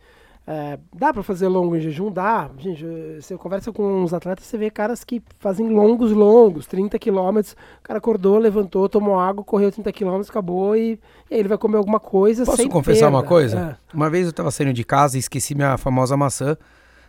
É, 0.46 0.78
dá 0.94 1.14
para 1.14 1.24
fazer 1.24 1.48
longo 1.48 1.76
em 1.76 1.80
jejum? 1.80 2.12
Dá. 2.12 2.50
Gente, 2.58 2.86
você 3.22 3.38
conversa 3.38 3.72
com 3.72 4.04
uns 4.04 4.14
atletas, 4.14 4.46
você 4.46 4.58
vê 4.58 4.70
caras 4.70 5.04
que 5.04 5.22
fazem 5.40 5.70
longos, 5.70 6.12
longos, 6.12 6.68
30 6.68 7.00
quilômetros. 7.00 7.54
O 7.54 7.84
cara 7.84 7.98
acordou, 7.98 8.38
levantou, 8.38 8.90
tomou 8.90 9.18
água, 9.18 9.44
correu 9.44 9.72
30 9.72 9.92
quilômetros, 9.94 10.30
acabou 10.30 10.76
e, 10.76 11.00
e, 11.32 11.34
aí 11.34 11.40
ele 11.40 11.48
vai 11.48 11.58
comer 11.58 11.78
alguma 11.78 12.00
coisa 12.00 12.46
Posso 12.46 12.68
confessar 12.68 13.06
perda. 13.06 13.18
uma 13.18 13.24
coisa? 13.24 13.78
É. 13.80 13.96
Uma 13.96 14.10
vez 14.10 14.28
eu 14.28 14.34
tava 14.34 14.52
saindo 14.52 14.74
de 14.74 14.84
casa 14.84 15.16
e 15.16 15.20
esqueci 15.20 15.56
minha 15.56 15.78
famosa 15.78 16.18
maçã. 16.18 16.58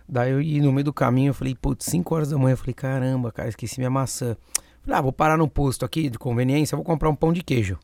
Daí 0.08 0.30
eu 0.32 0.40
ia 0.40 0.62
no 0.62 0.73
meio 0.73 0.84
do 0.84 0.92
caminho, 0.92 1.30
eu 1.30 1.34
falei, 1.34 1.54
putz, 1.54 1.87
5 1.87 2.14
horas 2.14 2.30
da 2.30 2.38
manhã, 2.38 2.52
eu 2.52 2.58
falei, 2.58 2.75
caramba, 2.75 3.32
cara, 3.32 3.49
esqueci 3.49 3.78
minha 3.78 3.90
maçã. 3.90 4.37
Falei, 4.82 4.99
ah, 4.99 5.02
vou 5.02 5.12
parar 5.12 5.38
no 5.38 5.49
posto 5.49 5.84
aqui 5.84 6.11
de 6.11 6.18
conveniência, 6.18 6.76
vou 6.76 6.84
comprar 6.84 7.08
um 7.08 7.14
pão 7.14 7.32
de 7.32 7.42
queijo. 7.42 7.78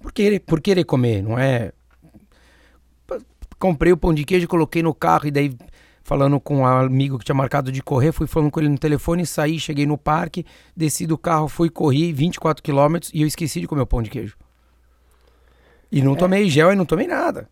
Por 0.00 0.12
querer, 0.12 0.40
por 0.40 0.60
querer 0.60 0.84
comer, 0.84 1.22
não 1.22 1.38
é 1.38 1.72
comprei 3.58 3.92
o 3.92 3.96
pão 3.96 4.14
de 4.14 4.24
queijo, 4.24 4.46
coloquei 4.46 4.82
no 4.82 4.94
carro 4.94 5.26
e 5.26 5.30
daí 5.30 5.56
falando 6.02 6.40
com 6.40 6.58
um 6.58 6.66
amigo 6.66 7.18
que 7.18 7.24
tinha 7.24 7.34
marcado 7.34 7.70
de 7.70 7.82
correr, 7.82 8.12
fui 8.12 8.26
falando 8.26 8.50
com 8.50 8.60
ele 8.60 8.68
no 8.68 8.78
telefone, 8.78 9.26
saí, 9.26 9.58
cheguei 9.58 9.84
no 9.84 9.98
parque, 9.98 10.46
desci 10.74 11.06
do 11.06 11.18
carro, 11.18 11.48
fui 11.48 11.68
correr 11.68 12.12
24 12.12 12.62
quilômetros 12.62 13.10
e 13.12 13.20
eu 13.20 13.26
esqueci 13.26 13.60
de 13.60 13.66
comer 13.66 13.82
o 13.82 13.86
pão 13.86 14.02
de 14.02 14.08
queijo. 14.08 14.36
E 15.92 16.00
não 16.00 16.14
é. 16.14 16.16
tomei 16.16 16.48
gel 16.48 16.72
e 16.72 16.76
não 16.76 16.86
tomei 16.86 17.06
nada. 17.06 17.48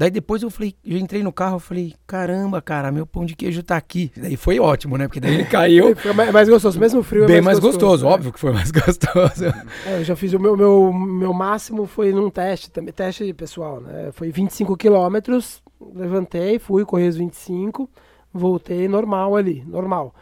Daí 0.00 0.10
depois 0.10 0.42
eu 0.42 0.48
falei, 0.48 0.74
eu 0.82 0.96
entrei 0.96 1.22
no 1.22 1.30
carro, 1.30 1.56
eu 1.56 1.60
falei, 1.60 1.92
caramba, 2.06 2.62
cara, 2.62 2.90
meu 2.90 3.04
pão 3.04 3.26
de 3.26 3.36
queijo 3.36 3.62
tá 3.62 3.76
aqui. 3.76 4.10
Daí 4.16 4.34
foi 4.34 4.58
ótimo, 4.58 4.96
né? 4.96 5.06
Porque 5.06 5.20
daí 5.20 5.34
ele 5.34 5.44
caiu. 5.44 5.94
foi 5.94 6.14
mais 6.14 6.48
gostoso, 6.48 6.80
mesmo 6.80 7.02
frio 7.02 7.24
é 7.24 7.26
Bem 7.26 7.36
mais, 7.42 7.44
mais 7.44 7.58
gostoso, 7.58 7.86
gostoso 7.86 8.06
né? 8.06 8.10
óbvio 8.14 8.32
que 8.32 8.40
foi 8.40 8.50
mais 8.50 8.70
gostoso. 8.72 9.44
É, 9.84 9.98
eu 9.98 10.04
já 10.04 10.16
fiz 10.16 10.32
o 10.32 10.40
meu, 10.40 10.56
meu, 10.56 10.90
meu 10.90 11.34
máximo 11.34 11.84
foi 11.84 12.14
num 12.14 12.30
teste, 12.30 12.70
também 12.70 12.94
teste 12.94 13.30
pessoal, 13.34 13.78
né? 13.82 14.08
Foi 14.12 14.30
25 14.30 14.74
quilômetros, 14.74 15.62
levantei, 15.94 16.58
fui, 16.58 16.82
corri 16.86 17.06
os 17.06 17.16
25, 17.18 17.86
voltei 18.32 18.88
normal 18.88 19.36
ali, 19.36 19.62
normal. 19.66 20.14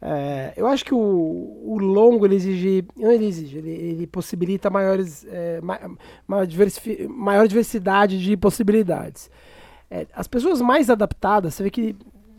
É, 0.00 0.52
eu 0.56 0.66
acho 0.66 0.84
que 0.84 0.94
o, 0.94 0.98
o, 0.98 1.78
longo 1.78 2.26
ele 2.26 2.34
exige, 2.34 2.84
não 2.96 3.10
ele 3.10 3.26
exige, 3.26 3.58
ele, 3.58 3.70
ele 3.70 4.06
possibilita 4.06 4.68
maiores, 4.68 5.26
é, 5.28 5.60
maior, 5.62 5.96
maior, 7.08 7.48
diversidade 7.48 8.22
de 8.22 8.36
possibilidades. 8.36 9.30
É, 9.90 10.06
as 10.12 10.28
pessoas 10.28 10.60
mais 10.60 10.90
adaptadas, 10.90 11.54
você 11.54 11.62
vê 11.62 11.70
que 11.70 11.96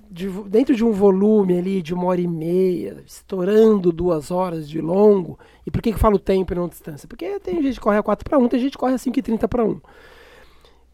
de, 0.09 0.29
dentro 0.47 0.75
de 0.75 0.85
um 0.85 0.91
volume 0.91 1.57
ali 1.57 1.81
de 1.81 1.93
uma 1.93 2.05
hora 2.05 2.21
e 2.21 2.27
meia, 2.27 3.03
estourando 3.05 3.91
duas 3.91 4.31
horas 4.31 4.69
de 4.69 4.79
longo, 4.79 5.39
e 5.65 5.71
por 5.71 5.81
que, 5.81 5.89
que 5.89 5.95
eu 5.95 5.99
falo 5.99 6.19
tempo 6.19 6.53
e 6.53 6.55
não 6.55 6.67
distância? 6.67 7.07
Porque 7.07 7.39
tem 7.39 7.61
gente 7.61 7.75
que 7.75 7.81
corre 7.81 7.97
a 7.97 8.03
4 8.03 8.23
para 8.23 8.37
1, 8.37 8.47
tem 8.47 8.59
gente 8.59 8.71
que 8.73 8.77
corre 8.77 8.93
a 8.93 8.97
5,30 8.97 9.47
para 9.47 9.65
1. 9.65 9.81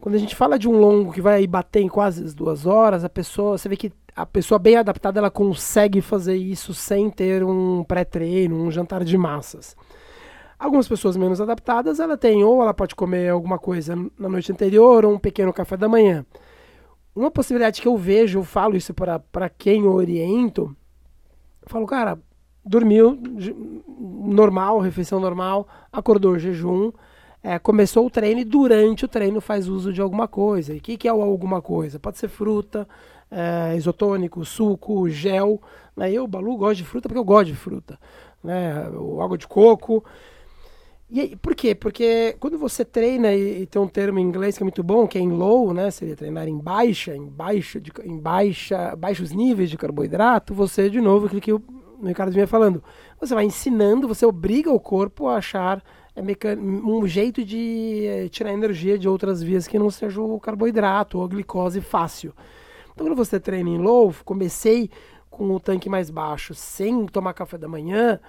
Quando 0.00 0.16
a 0.16 0.18
gente 0.18 0.34
fala 0.34 0.58
de 0.58 0.68
um 0.68 0.78
longo 0.78 1.12
que 1.12 1.20
vai 1.20 1.46
bater 1.46 1.80
em 1.80 1.88
quase 1.88 2.24
as 2.24 2.34
duas 2.34 2.66
horas, 2.66 3.04
a 3.04 3.08
pessoa, 3.08 3.56
você 3.56 3.68
vê 3.68 3.76
que 3.76 3.92
a 4.14 4.24
pessoa 4.24 4.58
bem 4.58 4.76
adaptada 4.76 5.18
ela 5.18 5.30
consegue 5.30 6.00
fazer 6.00 6.36
isso 6.36 6.72
sem 6.72 7.10
ter 7.10 7.42
um 7.44 7.82
pré-treino, 7.82 8.56
um 8.56 8.70
jantar 8.70 9.04
de 9.04 9.18
massas. 9.18 9.76
Algumas 10.58 10.86
pessoas 10.86 11.16
menos 11.16 11.40
adaptadas, 11.40 11.98
ela 11.98 12.16
tem 12.16 12.44
ou 12.44 12.62
ela 12.62 12.72
pode 12.72 12.94
comer 12.94 13.28
alguma 13.28 13.58
coisa 13.58 13.96
na 14.18 14.28
noite 14.28 14.52
anterior 14.52 15.04
ou 15.04 15.14
um 15.14 15.18
pequeno 15.18 15.52
café 15.52 15.76
da 15.76 15.88
manhã. 15.88 16.24
Uma 17.14 17.30
possibilidade 17.30 17.82
que 17.82 17.88
eu 17.88 17.96
vejo, 17.96 18.38
eu 18.38 18.44
falo 18.44 18.76
isso 18.76 18.94
para 18.94 19.48
quem 19.48 19.84
eu 19.84 19.92
oriento, 19.92 20.74
eu 21.62 21.68
falo, 21.68 21.86
cara, 21.86 22.18
dormiu 22.64 23.18
normal, 23.88 24.78
refeição 24.78 25.20
normal, 25.20 25.66
acordou 25.92 26.38
jejum, 26.38 26.92
é, 27.42 27.58
começou 27.58 28.06
o 28.06 28.10
treino 28.10 28.40
e 28.40 28.44
durante 28.44 29.04
o 29.04 29.08
treino 29.08 29.40
faz 29.40 29.68
uso 29.68 29.92
de 29.92 30.00
alguma 30.00 30.26
coisa. 30.26 30.72
E 30.72 30.78
o 30.78 30.80
que, 30.80 30.96
que 30.96 31.06
é 31.06 31.10
alguma 31.10 31.60
coisa? 31.60 31.98
Pode 31.98 32.18
ser 32.18 32.28
fruta, 32.28 32.88
é, 33.34 33.76
isotônico, 33.76 34.44
suco, 34.44 35.08
gel. 35.08 35.60
Né? 35.96 36.12
Eu, 36.12 36.26
Balu, 36.26 36.56
gosto 36.56 36.76
de 36.76 36.84
fruta 36.84 37.08
porque 37.08 37.18
eu 37.18 37.24
gosto 37.24 37.46
de 37.46 37.54
fruta. 37.54 37.98
Né? 38.42 38.72
Água 39.22 39.36
de 39.36 39.48
coco. 39.48 40.04
E 41.10 41.20
aí, 41.20 41.36
por 41.36 41.54
quê? 41.54 41.74
Porque 41.74 42.36
quando 42.40 42.58
você 42.58 42.84
treina, 42.84 43.32
e, 43.32 43.62
e, 43.62 43.66
tem 43.66 43.80
um 43.80 43.86
termo 43.86 44.18
em 44.18 44.22
inglês 44.22 44.56
que 44.56 44.62
é 44.62 44.66
muito 44.66 44.82
bom, 44.82 45.06
que 45.06 45.18
é 45.18 45.20
em 45.20 45.30
low, 45.30 45.72
né? 45.74 45.90
Seria 45.90 46.16
treinar 46.16 46.48
em 46.48 46.58
baixa, 46.58 47.14
em 47.14 47.26
baixa, 47.26 47.80
de, 47.80 47.92
em 48.02 48.18
baixa, 48.18 48.96
baixos 48.96 49.30
níveis 49.30 49.70
de 49.70 49.76
carboidrato, 49.76 50.54
você, 50.54 50.88
de 50.88 51.00
novo, 51.00 51.26
aquilo 51.26 51.40
que 51.40 51.52
o 51.52 51.62
Ricardo 52.02 52.32
vinha 52.32 52.46
falando, 52.46 52.82
você 53.20 53.34
vai 53.34 53.44
ensinando, 53.44 54.08
você 54.08 54.24
obriga 54.26 54.72
o 54.72 54.80
corpo 54.80 55.28
a 55.28 55.36
achar 55.36 55.82
é 56.16 56.22
um 56.56 57.06
jeito 57.08 57.44
de 57.44 58.06
eh, 58.06 58.28
tirar 58.28 58.52
energia 58.52 58.96
de 58.96 59.08
outras 59.08 59.42
vias 59.42 59.66
que 59.66 59.78
não 59.78 59.90
seja 59.90 60.20
o 60.20 60.38
carboidrato 60.38 61.18
ou 61.18 61.24
a 61.24 61.28
glicose 61.28 61.80
fácil. 61.80 62.32
Então, 62.94 63.06
quando 63.06 63.16
você 63.16 63.40
treina 63.40 63.68
em 63.68 63.78
low, 63.78 64.14
comecei 64.24 64.88
com 65.28 65.50
o 65.50 65.60
tanque 65.60 65.88
mais 65.88 66.10
baixo, 66.10 66.54
sem 66.54 67.06
tomar 67.06 67.34
café 67.34 67.58
da 67.58 67.66
manhã, 67.66 68.20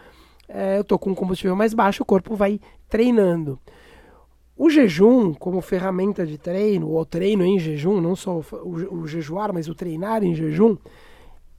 é, 0.50 0.80
eu 0.80 0.84
tô 0.84 0.98
com 0.98 1.12
um 1.12 1.16
combustível 1.16 1.56
mais 1.56 1.74
baixo, 1.74 2.02
o 2.02 2.06
corpo 2.06 2.36
vai 2.36 2.60
treinando. 2.90 3.60
O 4.58 4.70
jejum, 4.70 5.34
como 5.34 5.62
ferramenta 5.62 6.26
de 6.26 6.38
treino, 6.38 6.90
ou 6.90 7.06
treino 7.06 7.46
em 7.46 7.60
jejum, 7.60 8.02
não 8.02 8.16
só 8.16 8.38
o, 8.38 8.46
o, 8.64 9.02
o 9.02 9.08
jejuar, 9.08 9.54
mas 9.54 9.68
o 9.68 9.76
treinar 9.76 10.24
em 10.24 10.34
jejum, 10.34 10.78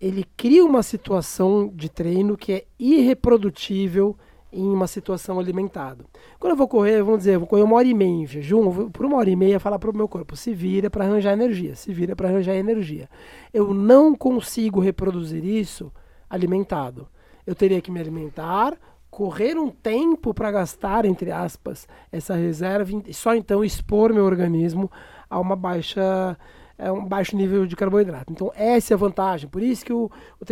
ele 0.01 0.25
cria 0.37 0.65
uma 0.65 0.83
situação 0.83 1.71
de 1.75 1.89
treino 1.89 2.37
que 2.37 2.53
é 2.53 2.65
irreprodutível 2.79 4.17
em 4.53 4.69
uma 4.69 4.87
situação 4.87 5.39
alimentada. 5.39 6.05
Quando 6.39 6.53
eu 6.53 6.57
vou 6.57 6.69
correr, 6.69 7.03
vamos 7.03 7.19
dizer, 7.19 7.39
vou 7.39 7.47
correr 7.47 7.63
uma 7.63 7.77
hora 7.77 7.87
e 7.87 7.95
meia 7.95 8.23
em 8.23 8.27
jejum, 8.27 8.91
por 8.91 9.05
uma 9.05 9.17
hora 9.17 9.29
e 9.29 9.37
meia 9.37 9.61
falar 9.61 9.79
para 9.79 9.91
o 9.91 9.97
meu 9.97 10.09
corpo, 10.09 10.37
se 10.37 10.55
vira 10.55 10.89
para 10.89 11.05
arranjar 11.05 11.33
energia, 11.33 11.75
se 11.75 11.93
vira 11.93 12.15
para 12.15 12.29
arranjar 12.29 12.55
energia. 12.55 13.09
Eu 13.53 13.75
não 13.75 14.15
consigo 14.15 14.81
reproduzir 14.81 15.45
isso 15.45 15.93
alimentado. 16.29 17.09
Eu 17.47 17.55
teria 17.55 17.81
que 17.81 17.91
me 17.91 18.01
alimentar, 18.01 18.77
correr 19.11 19.57
um 19.57 19.71
tempo 19.71 20.35
para 20.35 20.51
gastar, 20.51 21.05
entre 21.05 21.31
aspas, 21.31 21.87
essa 22.11 22.35
reserva 22.35 22.91
e 23.07 23.15
só 23.15 23.35
então 23.35 23.65
expor 23.65 24.13
meu 24.13 24.25
organismo 24.25 24.91
a 25.29 25.39
uma 25.41 25.57
baixa 25.57 26.37
é 26.79 26.93
um 26.93 27.05
baixo 27.05 27.35
nível 27.35 27.67
de 27.67 27.75
carboidrato. 27.75 28.31
Então 28.33 28.53
essa 28.55 28.93
é 28.93 28.95
a 28.95 28.99
vantagem. 28.99 29.49
Por 29.49 29.63
isso 29.63 29.85
que 29.85 29.93
o, 29.93 30.11
o 30.41 30.45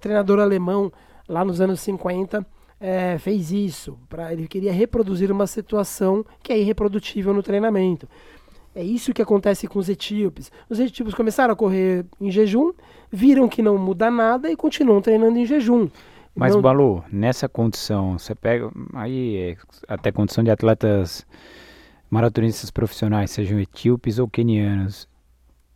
treinador 0.00 0.38
alemão 0.38 0.92
lá 1.28 1.44
nos 1.44 1.60
anos 1.60 1.80
50 1.80 2.46
é, 2.84 3.16
fez 3.16 3.50
isso. 3.50 3.98
Pra, 4.10 4.30
ele 4.30 4.46
queria 4.46 4.70
reproduzir 4.70 5.32
uma 5.32 5.46
situação 5.46 6.22
que 6.42 6.52
é 6.52 6.58
irreprodutível 6.58 7.32
no 7.32 7.42
treinamento. 7.42 8.06
É 8.74 8.84
isso 8.84 9.14
que 9.14 9.22
acontece 9.22 9.66
com 9.66 9.78
os 9.78 9.88
etíopes. 9.88 10.52
Os 10.68 10.78
etíopes 10.78 11.14
começaram 11.14 11.54
a 11.54 11.56
correr 11.56 12.04
em 12.20 12.30
jejum, 12.30 12.72
viram 13.10 13.48
que 13.48 13.62
não 13.62 13.78
muda 13.78 14.10
nada 14.10 14.50
e 14.50 14.56
continuam 14.56 15.00
treinando 15.00 15.38
em 15.38 15.46
jejum. 15.46 15.88
Mas, 16.34 16.54
não... 16.54 16.60
Balu, 16.60 17.02
nessa 17.10 17.48
condição, 17.48 18.18
você 18.18 18.34
pega 18.34 18.70
aí 18.92 19.56
até 19.88 20.12
condição 20.12 20.44
de 20.44 20.50
atletas 20.50 21.24
maratonistas 22.10 22.70
profissionais, 22.70 23.30
sejam 23.30 23.58
etíopes 23.58 24.18
ou 24.18 24.28
quenianos, 24.28 25.08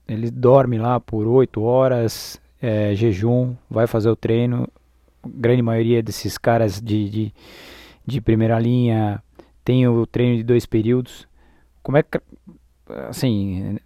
ele 0.07 0.31
dorme 0.31 0.77
lá 0.77 1.01
por 1.01 1.27
oito 1.27 1.63
horas, 1.63 2.41
é, 2.61 2.95
jejum, 2.95 3.55
vai 3.71 3.87
fazer 3.87 4.11
o 4.11 4.17
treino, 4.17 4.69
grande 5.27 5.63
maioria 5.63 6.03
desses 6.03 6.39
caras 6.39 6.81
de, 6.81 7.09
de, 7.09 7.35
de 8.07 8.21
primeira 8.21 8.59
linha 8.59 9.23
tem 9.65 9.87
o 9.87 10.07
treino 10.07 10.37
de 10.37 10.43
dois 10.43 10.65
períodos. 10.65 11.29
Como 11.83 11.99
é 11.99 12.03
que, 12.03 12.21
assim, 13.09 13.77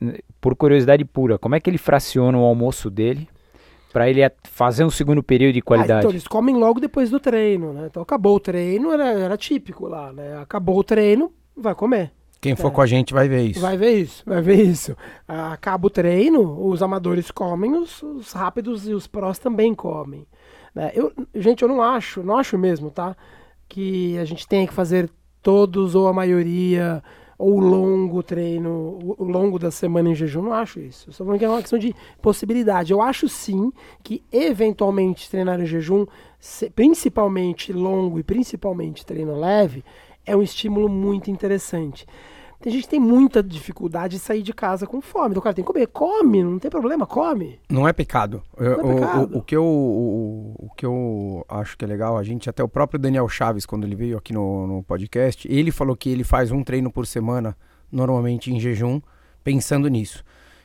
por 0.41 0.55
curiosidade 0.55 1.05
pura, 1.05 1.39
como 1.39 1.55
é 1.55 1.61
que 1.61 1.69
ele 1.69 1.79
fraciona 1.79 2.39
o 2.39 2.43
almoço 2.45 2.89
dele 2.89 3.29
para 3.93 4.09
ele 4.09 4.21
fazer 4.45 4.85
um 4.85 4.91
segundo 4.91 5.23
período 5.23 5.55
de 5.55 5.63
qualidade? 5.63 5.93
Ah, 5.93 5.99
então 5.99 6.11
eles 6.11 6.27
comem 6.27 6.57
logo 6.57 6.81
depois 6.81 7.11
do 7.11 7.19
treino, 7.19 7.73
né? 7.73 7.87
Então 7.91 8.03
acabou 8.03 8.37
o 8.37 8.41
treino, 8.41 8.93
era, 8.93 9.11
era 9.11 9.37
típico 9.37 9.87
lá, 9.87 10.13
né? 10.13 10.39
Acabou 10.39 10.79
o 10.79 10.85
treino, 10.85 11.33
vai 11.57 11.75
comer. 11.75 12.13
Quem 12.41 12.57
for 12.57 12.69
é. 12.69 12.71
com 12.71 12.81
a 12.81 12.87
gente 12.87 13.15
vai 13.15 13.29
ver 13.29 13.43
isso. 13.43 13.61
Vai 13.61 13.77
ver 13.77 13.93
isso, 13.93 14.25
vai 14.27 14.43
ver 14.43 14.61
isso. 14.61 14.97
Acaba 15.29 15.87
o 15.87 15.91
treino, 15.91 16.67
os 16.67 16.83
amadores 16.83 17.31
comem, 17.31 17.73
os, 17.75 18.03
os 18.03 18.33
rápidos 18.33 18.89
e 18.89 18.95
os 18.95 19.07
prós 19.07 19.39
também 19.39 19.73
comem. 19.75 20.27
Né? 20.75 20.91
Eu, 20.95 21.13
gente, 21.35 21.63
eu 21.63 21.69
não 21.69 21.83
acho, 21.83 22.23
não 22.23 22.37
acho 22.37 22.59
mesmo, 22.59 22.91
tá? 22.91 23.17
Que 23.69 24.19
a 24.19 24.25
gente 24.25 24.47
tenha 24.47 24.67
que 24.67 24.73
fazer 24.73 25.11
todos 25.43 25.95
ou 25.95 26.07
a 26.07 26.13
maioria 26.13 27.03
ou 27.39 27.57
o 27.57 27.61
longo 27.61 28.23
treino, 28.23 28.71
o 29.19 29.25
longo 29.25 29.59
da 29.59 29.71
semana 29.71 30.09
em 30.09 30.15
jejum, 30.15 30.43
não 30.43 30.53
acho 30.53 30.79
isso. 30.79 31.09
Eu 31.09 31.11
estou 31.11 31.27
falando 31.27 31.41
que 31.41 31.45
é 31.45 31.49
uma 31.49 31.61
questão 31.61 31.79
de 31.79 31.93
possibilidade. 32.21 32.93
Eu 32.93 33.03
acho 33.03 33.29
sim 33.29 33.73
que 34.01 34.23
eventualmente 34.31 35.29
treinar 35.29 35.61
em 35.61 35.67
jejum, 35.67 36.07
principalmente 36.73 37.73
longo 37.73 38.21
e 38.21 38.23
principalmente 38.23 39.05
treino 39.05 39.35
leve, 39.37 39.85
é 40.25 40.37
um 40.37 40.43
estímulo 40.43 40.89
muito 40.89 41.33
interessante. 41.33 42.07
Tem 42.63 42.73
gente 42.73 42.85
que 42.85 42.91
tem 42.91 43.01
muita 43.01 43.43
dificuldade 43.43 44.15
de 44.15 44.21
sair 44.21 44.41
de 44.41 44.53
casa 44.53 44.87
com 44.87 45.01
fome. 45.01 45.31
Então 45.31 45.41
o 45.41 45.43
cara 45.43 45.53
tem 45.53 45.65
que 45.65 45.73
comer. 45.73 45.89
Come, 45.89 46.45
não 46.45 46.61
tem 46.61 46.71
problema, 46.71 47.05
come. 47.05 47.59
Não 47.69 47.89
é 47.89 47.93
pecado. 47.93 48.41
Não 48.57 48.71
é 48.71 48.77
pecado. 48.77 49.33
O, 49.33 49.35
o, 49.35 49.39
o, 49.39 49.43
que 49.43 49.57
eu, 49.57 49.65
o, 49.65 50.55
o, 50.59 50.71
que 50.77 50.87
eu 50.87 51.45
acho 51.49 51.77
que 51.77 51.85
é 51.85 51.89
legal, 51.89 52.17
a 52.17 52.23
gente, 52.23 52.49
até 52.49 52.63
o 52.63 52.69
próprio 52.69 53.01
Daniel 53.01 53.29
Chaves, 53.29 53.67
quando 53.67 53.85
ele 53.85 53.97
veio 53.97 54.17
aqui 54.17 54.33
no, 54.33 54.69
no 54.69 54.83
podcast, 54.85 55.47
ele 55.53 55.73
falou 55.73 55.97
que 55.97 56.09
ele 56.09 56.23
faz 56.23 56.53
um 56.53 56.63
treino 56.63 56.89
por 56.89 57.05
semana, 57.05 57.57
normalmente 57.91 58.53
em 58.53 58.61
jejum, 58.61 59.01
pensando 59.43 59.89
nisso. 59.89 60.23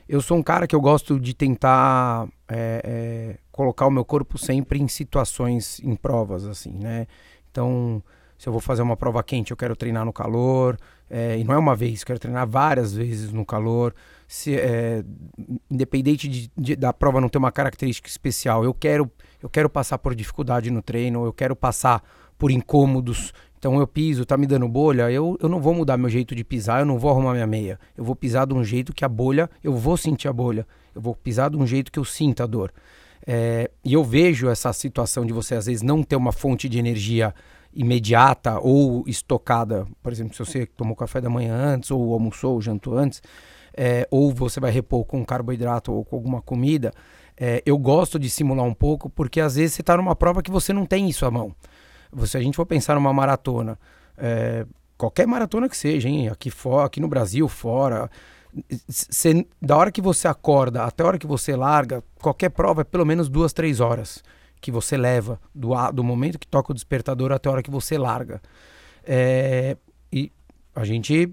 eu 0.08 0.20
sou 0.20 0.38
um 0.38 0.42
cara 0.42 0.68
que 0.68 0.76
eu 0.76 0.80
gosto 0.80 1.18
de 1.18 1.34
tentar 1.34 2.28
é, 2.48 2.80
é, 2.84 3.38
colocar 3.50 3.88
o 3.88 3.90
meu 3.90 4.04
corpo 4.04 4.38
sempre 4.38 4.80
em 4.80 4.86
situações, 4.86 5.80
em 5.82 5.96
provas, 5.96 6.46
assim, 6.46 6.70
né? 6.72 7.08
Então, 7.50 8.00
se 8.38 8.48
eu 8.48 8.52
vou 8.52 8.60
fazer 8.60 8.82
uma 8.82 8.96
prova 8.96 9.20
quente, 9.24 9.50
eu 9.50 9.56
quero 9.56 9.74
treinar 9.74 10.04
no 10.04 10.12
calor, 10.12 10.78
é, 11.10 11.38
e 11.38 11.44
não 11.44 11.54
é 11.54 11.58
uma 11.58 11.74
vez, 11.74 12.04
quero 12.04 12.18
treinar 12.18 12.46
várias 12.46 12.92
vezes 12.92 13.32
no 13.32 13.44
calor. 13.44 13.94
Se, 14.26 14.54
é, 14.54 15.02
independente 15.70 16.28
de, 16.28 16.50
de, 16.56 16.76
da 16.76 16.92
prova 16.92 17.20
não 17.20 17.28
ter 17.28 17.38
uma 17.38 17.50
característica 17.50 18.08
especial, 18.08 18.62
eu 18.62 18.74
quero, 18.74 19.10
eu 19.42 19.48
quero 19.48 19.70
passar 19.70 19.98
por 19.98 20.14
dificuldade 20.14 20.70
no 20.70 20.82
treino, 20.82 21.24
eu 21.24 21.32
quero 21.32 21.56
passar 21.56 22.02
por 22.36 22.50
incômodos. 22.50 23.32
Então 23.58 23.80
eu 23.80 23.86
piso, 23.86 24.24
tá 24.24 24.36
me 24.36 24.46
dando 24.46 24.68
bolha, 24.68 25.10
eu, 25.10 25.36
eu 25.40 25.48
não 25.48 25.60
vou 25.60 25.74
mudar 25.74 25.96
meu 25.96 26.08
jeito 26.08 26.34
de 26.34 26.44
pisar, 26.44 26.80
eu 26.80 26.86
não 26.86 26.98
vou 26.98 27.10
arrumar 27.10 27.32
minha 27.32 27.46
meia. 27.46 27.80
Eu 27.96 28.04
vou 28.04 28.14
pisar 28.14 28.46
de 28.46 28.54
um 28.54 28.62
jeito 28.62 28.92
que 28.92 29.04
a 29.04 29.08
bolha, 29.08 29.50
eu 29.64 29.74
vou 29.74 29.96
sentir 29.96 30.28
a 30.28 30.32
bolha. 30.32 30.66
Eu 30.94 31.00
vou 31.00 31.14
pisar 31.14 31.50
de 31.50 31.56
um 31.56 31.66
jeito 31.66 31.90
que 31.90 31.98
eu 31.98 32.04
sinta 32.04 32.44
a 32.44 32.46
dor. 32.46 32.72
É, 33.26 33.70
e 33.84 33.92
eu 33.92 34.04
vejo 34.04 34.48
essa 34.48 34.72
situação 34.72 35.26
de 35.26 35.32
você 35.32 35.54
às 35.54 35.66
vezes 35.66 35.82
não 35.82 36.02
ter 36.02 36.16
uma 36.16 36.32
fonte 36.32 36.68
de 36.68 36.78
energia 36.78 37.34
imediata 37.78 38.58
ou 38.58 39.04
estocada, 39.06 39.86
por 40.02 40.12
exemplo, 40.12 40.34
se 40.34 40.40
você 40.40 40.66
tomou 40.66 40.96
café 40.96 41.20
da 41.20 41.30
manhã 41.30 41.54
antes, 41.54 41.92
ou 41.92 42.12
almoçou, 42.12 42.54
ou 42.54 42.60
jantou 42.60 42.98
antes, 42.98 43.22
é, 43.72 44.06
ou 44.10 44.34
você 44.34 44.58
vai 44.58 44.72
repor 44.72 45.04
com 45.04 45.24
carboidrato 45.24 45.92
ou 45.92 46.04
com 46.04 46.16
alguma 46.16 46.42
comida, 46.42 46.92
é, 47.36 47.62
eu 47.64 47.78
gosto 47.78 48.18
de 48.18 48.28
simular 48.28 48.66
um 48.66 48.74
pouco, 48.74 49.08
porque 49.08 49.40
às 49.40 49.54
vezes 49.54 49.74
você 49.74 49.82
está 49.82 49.96
numa 49.96 50.16
prova 50.16 50.42
que 50.42 50.50
você 50.50 50.72
não 50.72 50.84
tem 50.84 51.08
isso 51.08 51.24
à 51.24 51.30
mão. 51.30 51.54
Se 52.26 52.36
a 52.36 52.40
gente 52.40 52.56
for 52.56 52.66
pensar 52.66 52.96
numa 52.96 53.12
maratona, 53.12 53.78
é, 54.16 54.66
qualquer 54.96 55.28
maratona 55.28 55.68
que 55.68 55.76
seja, 55.76 56.08
hein, 56.08 56.28
aqui, 56.28 56.50
fora, 56.50 56.86
aqui 56.86 56.98
no 56.98 57.06
Brasil, 57.06 57.46
fora, 57.46 58.10
cê, 58.88 59.46
da 59.62 59.76
hora 59.76 59.92
que 59.92 60.02
você 60.02 60.26
acorda 60.26 60.82
até 60.82 61.04
a 61.04 61.06
hora 61.06 61.18
que 61.18 61.28
você 61.28 61.54
larga, 61.54 62.02
qualquer 62.20 62.48
prova 62.48 62.80
é 62.80 62.84
pelo 62.84 63.06
menos 63.06 63.28
duas, 63.28 63.52
três 63.52 63.78
horas 63.78 64.20
que 64.60 64.70
você 64.70 64.96
leva 64.96 65.40
do, 65.54 65.70
do 65.92 66.04
momento 66.04 66.38
que 66.38 66.46
toca 66.46 66.72
o 66.72 66.74
despertador 66.74 67.32
até 67.32 67.48
a 67.48 67.52
hora 67.52 67.62
que 67.62 67.70
você 67.70 67.96
larga. 67.96 68.40
É, 69.04 69.76
e 70.12 70.32
a 70.74 70.84
gente 70.84 71.32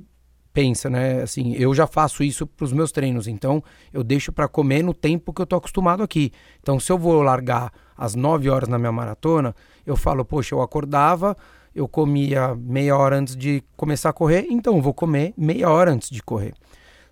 pensa, 0.54 0.90
né? 0.90 1.22
Assim, 1.22 1.54
eu 1.56 1.74
já 1.74 1.86
faço 1.86 2.24
isso 2.24 2.48
para 2.48 2.64
os 2.64 2.72
meus 2.72 2.92
treinos, 2.92 3.28
então 3.28 3.62
eu 3.94 4.04
deixo 4.04 4.32
para 4.32 4.48
comer 4.48 4.82
no 4.82 4.94
tempo 4.94 5.34
que 5.34 5.42
eu 5.42 5.46
tô 5.46 5.58
acostumado 5.58 6.02
aqui. 6.02 6.32
Então, 6.62 6.80
se 6.80 6.90
eu 6.90 6.98
vou 6.98 7.22
largar 7.22 7.72
às 7.98 8.16
9 8.16 8.50
horas 8.50 8.70
na 8.70 8.80
minha 8.80 8.92
maratona, 8.92 9.54
eu 9.86 9.98
falo, 9.98 10.24
poxa, 10.24 10.56
eu 10.56 10.62
acordava, 10.62 11.36
eu 11.76 11.90
comia 11.90 12.56
meia 12.56 12.96
hora 12.96 13.18
antes 13.18 13.36
de 13.36 13.62
começar 13.76 14.10
a 14.10 14.14
correr, 14.14 14.48
então 14.50 14.78
eu 14.78 14.82
vou 14.82 14.94
comer 14.94 15.34
meia 15.38 15.70
hora 15.70 15.92
antes 15.92 16.10
de 16.10 16.24
correr. 16.24 16.54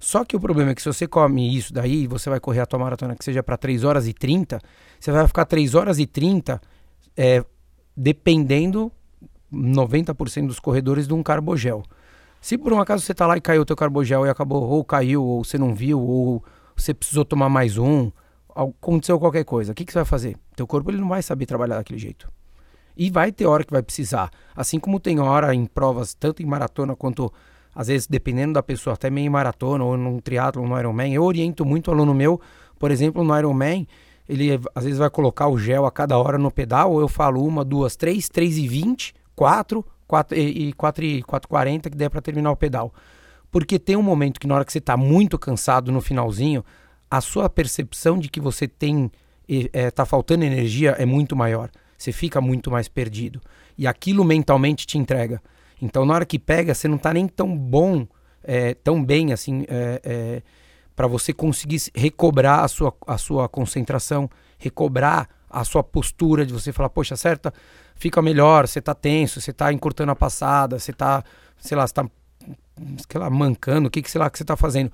Só 0.03 0.25
que 0.25 0.35
o 0.35 0.39
problema 0.39 0.71
é 0.71 0.75
que 0.75 0.81
se 0.81 0.87
você 0.91 1.07
come 1.07 1.55
isso 1.55 1.73
daí, 1.73 2.07
você 2.07 2.29
vai 2.29 2.37
correr 2.37 2.59
a 2.59 2.65
tua 2.65 2.77
maratona 2.77 3.15
que 3.15 3.23
seja 3.23 3.41
para 3.41 3.55
3 3.55 3.85
horas 3.85 4.05
e 4.05 4.11
30, 4.11 4.59
você 4.99 5.13
vai 5.13 5.25
ficar 5.25 5.45
3 5.45 5.75
horas 5.75 5.97
e 5.97 6.05
30 6.05 6.61
é, 7.15 7.41
dependendo 7.95 8.91
90% 9.49 10.47
dos 10.47 10.59
corredores 10.59 11.07
de 11.07 11.13
um 11.13 11.23
carbogel. 11.23 11.83
Se 12.41 12.57
por 12.57 12.73
um 12.73 12.81
acaso 12.81 13.01
você 13.01 13.13
tá 13.13 13.25
lá 13.25 13.37
e 13.37 13.41
caiu 13.41 13.61
o 13.61 13.65
teu 13.65 13.77
carbogel 13.77 14.25
e 14.25 14.29
acabou, 14.29 14.63
ou 14.63 14.83
caiu, 14.83 15.23
ou 15.23 15.41
você 15.41 15.57
não 15.57 15.73
viu, 15.73 16.01
ou 16.01 16.43
você 16.75 16.93
precisou 16.93 17.23
tomar 17.23 17.47
mais 17.47 17.77
um, 17.77 18.11
aconteceu 18.53 19.17
qualquer 19.17 19.45
coisa, 19.45 19.71
o 19.71 19.75
que, 19.75 19.85
que 19.85 19.93
você 19.93 19.99
vai 19.99 20.05
fazer? 20.05 20.35
Teu 20.53 20.67
corpo 20.67 20.91
ele 20.91 20.99
não 20.99 21.07
vai 21.07 21.23
saber 21.23 21.45
trabalhar 21.45 21.77
daquele 21.77 21.97
jeito. 21.97 22.29
E 22.97 23.09
vai 23.09 23.31
ter 23.31 23.45
hora 23.45 23.63
que 23.63 23.71
vai 23.71 23.81
precisar. 23.81 24.29
Assim 24.53 24.81
como 24.81 24.99
tem 24.99 25.21
hora 25.21 25.55
em 25.55 25.65
provas, 25.65 26.13
tanto 26.13 26.43
em 26.43 26.45
maratona 26.45 26.93
quanto 26.93 27.31
às 27.73 27.87
vezes, 27.87 28.07
dependendo 28.07 28.53
da 28.53 28.63
pessoa, 28.63 28.93
até 28.93 29.09
meio 29.09 29.31
maratona 29.31 29.83
ou 29.83 29.97
num 29.97 30.19
triatlo, 30.19 30.67
no 30.67 30.77
Ironman, 30.77 31.13
eu 31.13 31.23
oriento 31.23 31.65
muito 31.65 31.87
o 31.89 31.91
aluno 31.91 32.13
meu, 32.13 32.39
por 32.77 32.91
exemplo, 32.91 33.23
no 33.23 33.37
Ironman, 33.37 33.87
ele 34.27 34.59
às 34.75 34.83
vezes 34.83 34.99
vai 34.99 35.09
colocar 35.09 35.47
o 35.47 35.57
gel 35.57 35.85
a 35.85 35.91
cada 35.91 36.17
hora 36.17 36.37
no 36.37 36.51
pedal, 36.51 36.99
eu 36.99 37.07
falo 37.07 37.45
uma, 37.45 37.63
duas, 37.65 37.95
três, 37.95 38.29
três 38.29 38.57
e 38.57 38.67
vinte, 38.67 39.13
quatro, 39.35 39.85
quatro 40.07 40.37
e 40.37 40.73
quatro 40.73 41.03
e 41.03 41.21
quatro 41.23 41.49
quarenta 41.49 41.89
que 41.89 41.97
der 41.97 42.09
para 42.09 42.21
terminar 42.21 42.51
o 42.51 42.55
pedal. 42.55 42.93
Porque 43.51 43.77
tem 43.77 43.95
um 43.95 44.01
momento 44.01 44.39
que 44.39 44.47
na 44.47 44.55
hora 44.55 44.65
que 44.65 44.71
você 44.71 44.79
está 44.79 44.97
muito 44.97 45.37
cansado 45.37 45.91
no 45.91 46.01
finalzinho, 46.01 46.63
a 47.09 47.21
sua 47.21 47.47
percepção 47.49 48.17
de 48.17 48.27
que 48.27 48.39
você 48.39 48.67
tem 48.67 49.11
é, 49.71 49.91
tá 49.91 50.05
faltando 50.05 50.43
energia 50.43 50.91
é 50.91 51.05
muito 51.05 51.35
maior. 51.35 51.69
Você 51.97 52.11
fica 52.11 52.41
muito 52.41 52.71
mais 52.71 52.87
perdido. 52.87 53.39
E 53.77 53.85
aquilo 53.85 54.23
mentalmente 54.23 54.87
te 54.87 54.97
entrega. 54.97 55.41
Então, 55.81 56.05
na 56.05 56.13
hora 56.13 56.25
que 56.25 56.39
pega, 56.39 56.73
você 56.73 56.87
não 56.87 56.97
está 56.97 57.13
nem 57.13 57.27
tão 57.27 57.57
bom, 57.57 58.07
é, 58.43 58.73
tão 58.73 59.03
bem 59.03 59.33
assim, 59.33 59.65
é, 59.67 60.01
é, 60.03 60.41
para 60.95 61.07
você 61.07 61.33
conseguir 61.33 61.81
recobrar 61.95 62.63
a 62.63 62.67
sua, 62.67 62.93
a 63.07 63.17
sua 63.17 63.49
concentração, 63.49 64.29
recobrar 64.57 65.29
a 65.49 65.63
sua 65.63 65.83
postura 65.83 66.45
de 66.45 66.53
você 66.53 66.71
falar, 66.71 66.89
poxa, 66.89 67.15
certa, 67.15 67.53
fica 67.95 68.21
melhor, 68.21 68.67
você 68.67 68.79
está 68.79 68.93
tenso, 68.93 69.39
você 69.39 69.51
está 69.51 69.71
encurtando 69.71 70.11
a 70.11 70.15
passada, 70.15 70.79
você 70.79 70.91
está, 70.91 71.23
sei 71.59 71.77
lá, 71.77 71.85
você 71.85 71.91
está, 71.91 72.05
sei 73.09 73.19
lá, 73.19 73.29
mancando, 73.29 73.87
o 73.87 73.91
que, 73.91 74.01
que 74.01 74.09
sei 74.09 74.19
lá 74.19 74.29
que 74.29 74.37
você 74.37 74.43
está 74.43 74.55
fazendo. 74.55 74.91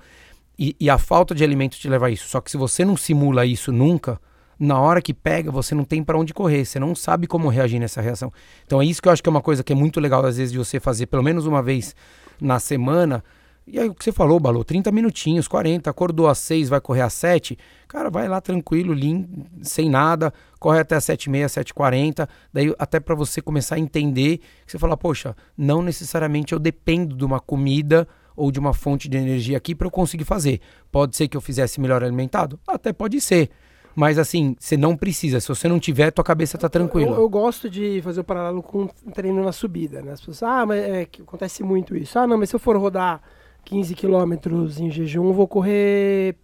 E, 0.58 0.76
e 0.78 0.90
a 0.90 0.98
falta 0.98 1.34
de 1.34 1.42
alimento 1.42 1.78
te 1.78 1.88
leva 1.88 2.08
a 2.08 2.10
isso. 2.10 2.28
Só 2.28 2.40
que 2.40 2.50
se 2.50 2.58
você 2.58 2.84
não 2.84 2.96
simula 2.96 3.46
isso 3.46 3.72
nunca, 3.72 4.20
na 4.60 4.78
hora 4.78 5.00
que 5.00 5.14
pega, 5.14 5.50
você 5.50 5.74
não 5.74 5.84
tem 5.84 6.04
para 6.04 6.18
onde 6.18 6.34
correr, 6.34 6.66
você 6.66 6.78
não 6.78 6.94
sabe 6.94 7.26
como 7.26 7.48
reagir 7.48 7.80
nessa 7.80 8.02
reação. 8.02 8.30
Então 8.66 8.82
é 8.82 8.84
isso 8.84 9.00
que 9.00 9.08
eu 9.08 9.12
acho 9.12 9.22
que 9.22 9.28
é 9.28 9.32
uma 9.32 9.40
coisa 9.40 9.64
que 9.64 9.72
é 9.72 9.76
muito 9.76 9.98
legal, 9.98 10.24
às 10.26 10.36
vezes, 10.36 10.52
de 10.52 10.58
você 10.58 10.78
fazer 10.78 11.06
pelo 11.06 11.22
menos 11.22 11.46
uma 11.46 11.62
vez 11.62 11.96
na 12.38 12.60
semana. 12.60 13.24
E 13.66 13.78
aí 13.78 13.88
o 13.88 13.94
que 13.94 14.04
você 14.04 14.12
falou, 14.12 14.38
Balou, 14.38 14.62
30 14.62 14.92
minutinhos, 14.92 15.48
40, 15.48 15.88
acordou 15.88 16.28
às 16.28 16.36
6, 16.38 16.68
vai 16.68 16.78
correr 16.78 17.00
às 17.00 17.14
7, 17.14 17.56
cara, 17.88 18.10
vai 18.10 18.28
lá 18.28 18.38
tranquilo, 18.38 18.92
lim, 18.92 19.46
sem 19.62 19.88
nada, 19.88 20.30
corre 20.58 20.80
até 20.80 20.94
às 20.94 21.04
7h30, 21.06 21.46
7h40, 21.46 22.28
daí 22.52 22.74
até 22.78 23.00
para 23.00 23.14
você 23.14 23.40
começar 23.40 23.76
a 23.76 23.78
entender, 23.78 24.38
que 24.66 24.72
você 24.72 24.78
fala, 24.78 24.94
poxa, 24.94 25.34
não 25.56 25.80
necessariamente 25.80 26.52
eu 26.52 26.58
dependo 26.58 27.16
de 27.16 27.24
uma 27.24 27.40
comida 27.40 28.06
ou 28.36 28.50
de 28.50 28.58
uma 28.58 28.74
fonte 28.74 29.08
de 29.08 29.16
energia 29.16 29.56
aqui 29.56 29.74
para 29.74 29.86
eu 29.86 29.90
conseguir 29.90 30.24
fazer. 30.24 30.60
Pode 30.92 31.16
ser 31.16 31.28
que 31.28 31.36
eu 31.36 31.40
fizesse 31.40 31.80
melhor 31.80 32.04
alimentado? 32.04 32.60
Até 32.68 32.92
pode 32.92 33.20
ser. 33.22 33.50
Mas 33.94 34.18
assim, 34.18 34.56
você 34.58 34.76
não 34.76 34.96
precisa. 34.96 35.40
Se 35.40 35.48
você 35.48 35.68
não 35.68 35.80
tiver, 35.80 36.10
tua 36.10 36.24
cabeça 36.24 36.56
tá 36.56 36.68
tranquila. 36.68 37.12
Eu, 37.12 37.22
eu, 37.22 37.28
gosto 37.28 37.68
de 37.68 38.00
fazer 38.02 38.20
o 38.20 38.24
paralelo 38.24 38.62
com 38.62 38.86
treino 38.86 39.42
na 39.42 39.52
subida, 39.52 40.00
né? 40.02 40.12
As 40.12 40.20
pessoas, 40.20 40.42
ah, 40.42 40.64
mas 40.64 40.80
é, 40.80 41.02
acontece 41.02 41.62
muito 41.62 41.96
isso. 41.96 42.18
Ah, 42.18 42.26
não, 42.26 42.38
mas 42.38 42.50
se 42.50 42.56
eu 42.56 42.60
for 42.60 42.76
rodar 42.76 43.20
15 43.64 43.94
quilômetros 43.94 44.80
em 44.80 44.90
jejum, 44.90 45.32
vou 45.32 45.48
correr. 45.48 46.36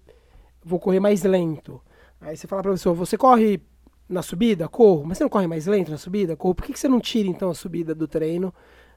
Vou 0.65 0.81
correr 0.81 1.01
mais 1.01 1.23
lento. 1.23 1.81
Aí 2.21 2.37
você 2.37 2.47
fala 2.47 2.63
pra 2.63 2.73
pessoa, 2.73 2.95
você 2.95 3.17
corre 3.17 3.61
na 4.09 4.23
subida? 4.23 4.69
Corro. 4.69 5.05
Mas 5.07 5.19
você 5.19 5.25
não 5.25 5.31
corre 5.31 5.47
mais 5.47 5.67
lento 5.67 5.91
na 5.91 5.99
subida? 5.99 6.37
Corro. 6.37 6.55
Por 6.55 6.65
que, 6.65 6.73
que 6.73 6.79
você 6.79 6.89
não 6.89 7.01
tira 7.01 7.29
então 7.29 7.51
a 7.51 7.55
subida 7.55 7.95
do 7.95 8.09
treino 8.09 8.53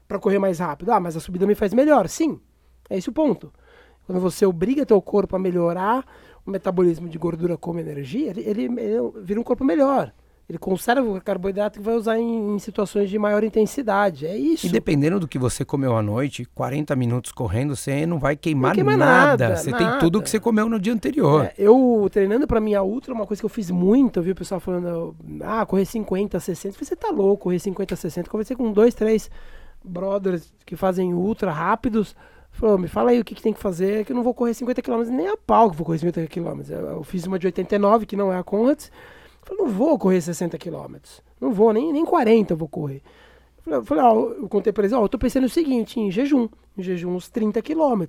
para 0.08 0.18
correr 0.18 0.38
mais 0.38 0.58
rápido? 0.58 0.90
Ah, 0.90 0.98
mas 0.98 1.16
a 1.16 1.20
subida 1.20 1.46
me 1.46 1.54
faz 1.54 1.72
melhor. 1.72 2.08
Sim. 2.08 2.40
É 2.88 2.98
esse 2.98 3.08
o 3.08 3.12
ponto. 3.12 3.52
Quando 4.06 4.20
você 4.20 4.44
obriga 4.44 4.84
teu 4.84 5.00
corpo 5.00 5.36
a 5.36 5.38
melhorar 5.38 6.04
o 6.44 6.50
metabolismo 6.50 7.08
de 7.08 7.18
gordura 7.18 7.56
como 7.56 7.78
energia, 7.80 8.30
ele, 8.30 8.40
ele, 8.40 8.62
ele 8.64 9.12
vira 9.22 9.40
um 9.40 9.44
corpo 9.44 9.64
melhor. 9.64 10.12
Ele 10.50 10.58
conserva 10.58 11.08
o 11.08 11.20
carboidrato 11.20 11.78
que 11.78 11.84
vai 11.84 11.94
usar 11.94 12.18
em, 12.18 12.56
em, 12.56 12.58
situações 12.58 13.08
de 13.08 13.16
maior 13.16 13.44
intensidade. 13.44 14.26
É 14.26 14.36
isso. 14.36 14.66
E 14.66 14.68
dependendo 14.68 15.20
do 15.20 15.28
que 15.28 15.38
você 15.38 15.64
comeu 15.64 15.96
à 15.96 16.02
noite, 16.02 16.44
40 16.44 16.96
minutos 16.96 17.30
correndo, 17.30 17.76
você 17.76 18.04
não 18.04 18.18
vai 18.18 18.34
queimar 18.34 18.76
não 18.76 18.84
nada. 18.84 18.96
nada. 18.96 19.56
Você 19.56 19.70
nada. 19.70 19.90
tem 19.92 19.98
tudo 20.00 20.20
que 20.20 20.28
você 20.28 20.40
comeu 20.40 20.68
no 20.68 20.80
dia 20.80 20.92
anterior. 20.92 21.44
É, 21.44 21.54
eu 21.56 22.08
treinando 22.10 22.48
para 22.48 22.60
minha 22.60 22.82
ultra, 22.82 23.14
uma 23.14 23.28
coisa 23.28 23.40
que 23.40 23.46
eu 23.46 23.50
fiz 23.50 23.70
muito, 23.70 24.18
eu 24.18 24.24
vi 24.24 24.32
o 24.32 24.34
pessoal 24.34 24.58
falando, 24.58 25.14
ah, 25.40 25.64
correr 25.64 25.84
50, 25.84 26.40
60. 26.40 26.84
Você 26.84 26.96
tá 26.96 27.10
louco, 27.10 27.44
correr 27.44 27.60
50, 27.60 27.94
60. 27.94 28.28
Conversei 28.28 28.56
com 28.56 28.72
dois, 28.72 28.92
três 28.92 29.30
brothers 29.84 30.52
que 30.66 30.74
fazem 30.74 31.14
ultra 31.14 31.52
rápidos. 31.52 32.16
Falou, 32.60 32.76
me 32.76 32.88
fala 32.88 33.10
aí 33.10 33.18
o 33.18 33.24
que, 33.24 33.34
que 33.34 33.40
tem 33.40 33.54
que 33.54 33.58
fazer, 33.58 34.04
que 34.04 34.12
eu 34.12 34.16
não 34.16 34.22
vou 34.22 34.34
correr 34.34 34.52
50 34.52 34.82
km 34.82 35.04
nem 35.06 35.28
a 35.28 35.34
pau 35.34 35.70
que 35.70 35.76
vou 35.78 35.86
correr 35.86 35.98
50 35.98 36.26
km. 36.26 36.60
Eu, 36.70 37.02
fiz 37.02 37.24
uma 37.24 37.38
de 37.38 37.46
89, 37.46 38.04
que 38.04 38.14
não 38.14 38.30
é 38.30 38.36
a 38.36 38.44
Conrads. 38.44 38.92
Falei, 39.42 39.64
não 39.64 39.70
vou 39.70 39.98
correr 39.98 40.20
60 40.20 40.58
km. 40.58 40.96
Não 41.40 41.52
vou, 41.52 41.72
nem, 41.72 41.90
nem 41.90 42.04
40 42.04 42.52
eu 42.52 42.58
vou 42.58 42.68
correr. 42.68 43.00
Eu 43.66 43.82
falei, 43.82 44.04
ó, 44.04 44.14
eu 44.32 44.46
contei 44.46 44.74
pra 44.74 44.82
eles, 44.82 44.92
ó, 44.92 45.02
eu 45.02 45.08
tô 45.08 45.18
pensando 45.18 45.44
o 45.44 45.48
seguinte, 45.48 45.98
em 45.98 46.10
jejum. 46.10 46.50
Em 46.76 46.82
jejum, 46.82 47.14
uns 47.14 47.30
30 47.30 47.62
km. 47.62 48.04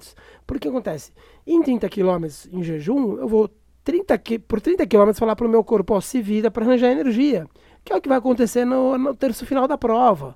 Porque 0.45 0.67
acontece? 0.67 1.13
Em 1.47 1.63
30 1.63 1.87
km 1.87 2.25
em 2.51 2.61
jejum, 2.61 3.19
eu 3.19 3.29
vou 3.29 3.49
30, 3.85 4.21
por 4.49 4.59
30 4.59 4.85
km 4.85 5.13
falar 5.13 5.37
pro 5.37 5.47
meu 5.47 5.63
corpo, 5.63 5.93
ó, 5.93 6.01
se 6.01 6.21
vira 6.21 6.51
para 6.51 6.65
arranjar 6.65 6.91
energia. 6.91 7.47
Que 7.85 7.93
é 7.93 7.95
o 7.95 8.01
que 8.01 8.09
vai 8.09 8.17
acontecer 8.17 8.65
no, 8.65 8.97
no 8.97 9.15
terço 9.15 9.45
final 9.45 9.65
da 9.65 9.77
prova. 9.77 10.35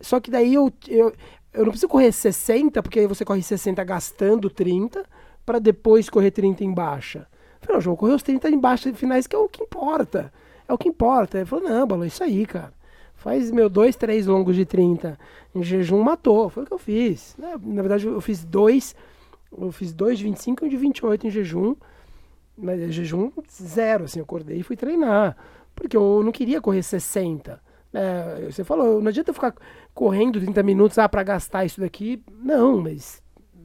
Só 0.00 0.18
que 0.18 0.32
daí 0.32 0.52
eu, 0.52 0.72
eu, 0.88 1.12
eu 1.52 1.64
não 1.64 1.70
preciso 1.70 1.88
correr 1.88 2.12
60, 2.12 2.82
porque 2.82 3.00
aí 3.00 3.06
você 3.06 3.24
corre 3.24 3.42
60 3.42 3.82
gastando 3.84 4.48
30, 4.48 5.04
para 5.44 5.58
depois 5.58 6.08
correr 6.08 6.30
30 6.30 6.64
em 6.64 6.72
baixa. 6.72 7.26
Eu 7.60 7.66
falei, 7.66 7.76
não, 7.76 7.80
vou 7.80 7.96
correr 7.96 8.14
os 8.14 8.22
30 8.22 8.48
em 8.48 8.58
baixa 8.58 8.92
finais, 8.94 9.26
que 9.26 9.36
é 9.36 9.38
o 9.38 9.48
que 9.48 9.62
importa. 9.62 10.32
É 10.66 10.72
o 10.72 10.78
que 10.78 10.88
importa. 10.88 11.38
Ele 11.38 11.46
falou, 11.46 11.68
não, 11.68 11.86
Balão, 11.86 12.06
isso 12.06 12.22
aí, 12.22 12.46
cara. 12.46 12.72
Faz 13.14 13.50
meu 13.50 13.68
dois, 13.68 13.94
três 13.94 14.26
longos 14.26 14.56
de 14.56 14.64
30 14.64 15.18
em 15.54 15.62
jejum, 15.62 16.02
matou. 16.02 16.48
Foi 16.48 16.64
o 16.64 16.66
que 16.66 16.72
eu 16.72 16.78
fiz. 16.78 17.36
Né? 17.38 17.54
Na 17.62 17.82
verdade, 17.82 18.06
eu 18.06 18.20
fiz 18.20 18.44
dois, 18.44 18.96
eu 19.56 19.70
fiz 19.70 19.92
dois 19.92 20.18
de 20.18 20.24
25 20.24 20.64
e 20.64 20.66
um 20.66 20.70
de 20.70 20.76
28 20.76 21.26
em 21.26 21.30
jejum. 21.30 21.76
Mas 22.56 22.80
é 22.80 22.88
jejum 22.88 23.30
zero, 23.50 24.04
assim, 24.04 24.18
eu 24.18 24.24
acordei 24.24 24.58
e 24.58 24.62
fui 24.62 24.76
treinar. 24.76 25.36
Porque 25.74 25.96
eu 25.96 26.22
não 26.24 26.32
queria 26.32 26.60
correr 26.60 26.82
60. 26.82 27.60
É, 27.94 28.50
você 28.50 28.64
falou, 28.64 29.00
não 29.00 29.08
adianta 29.08 29.30
eu 29.30 29.34
ficar 29.34 29.54
correndo 29.92 30.40
30 30.40 30.62
minutos 30.62 30.98
ah, 30.98 31.08
para 31.08 31.22
gastar 31.22 31.64
isso 31.64 31.80
daqui. 31.80 32.22
Não, 32.42 32.80
mas. 32.80 33.22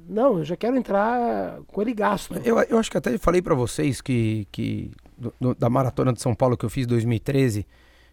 Não, 0.09 0.37
eu 0.37 0.45
já 0.45 0.55
quero 0.55 0.77
entrar 0.77 1.59
com 1.67 1.81
ele 1.81 1.93
gasto. 1.93 2.33
Eu, 2.43 2.59
eu 2.61 2.77
acho 2.77 2.89
que 2.89 2.97
até 2.97 3.17
falei 3.17 3.41
para 3.41 3.53
vocês 3.53 3.99
que, 3.99 4.47
que 4.51 4.91
do, 5.17 5.33
do, 5.39 5.55
da 5.55 5.69
maratona 5.69 6.13
de 6.13 6.21
São 6.21 6.33
Paulo 6.33 6.55
que 6.55 6.63
eu 6.63 6.69
fiz 6.69 6.85
em 6.85 6.89
2013, 6.89 7.67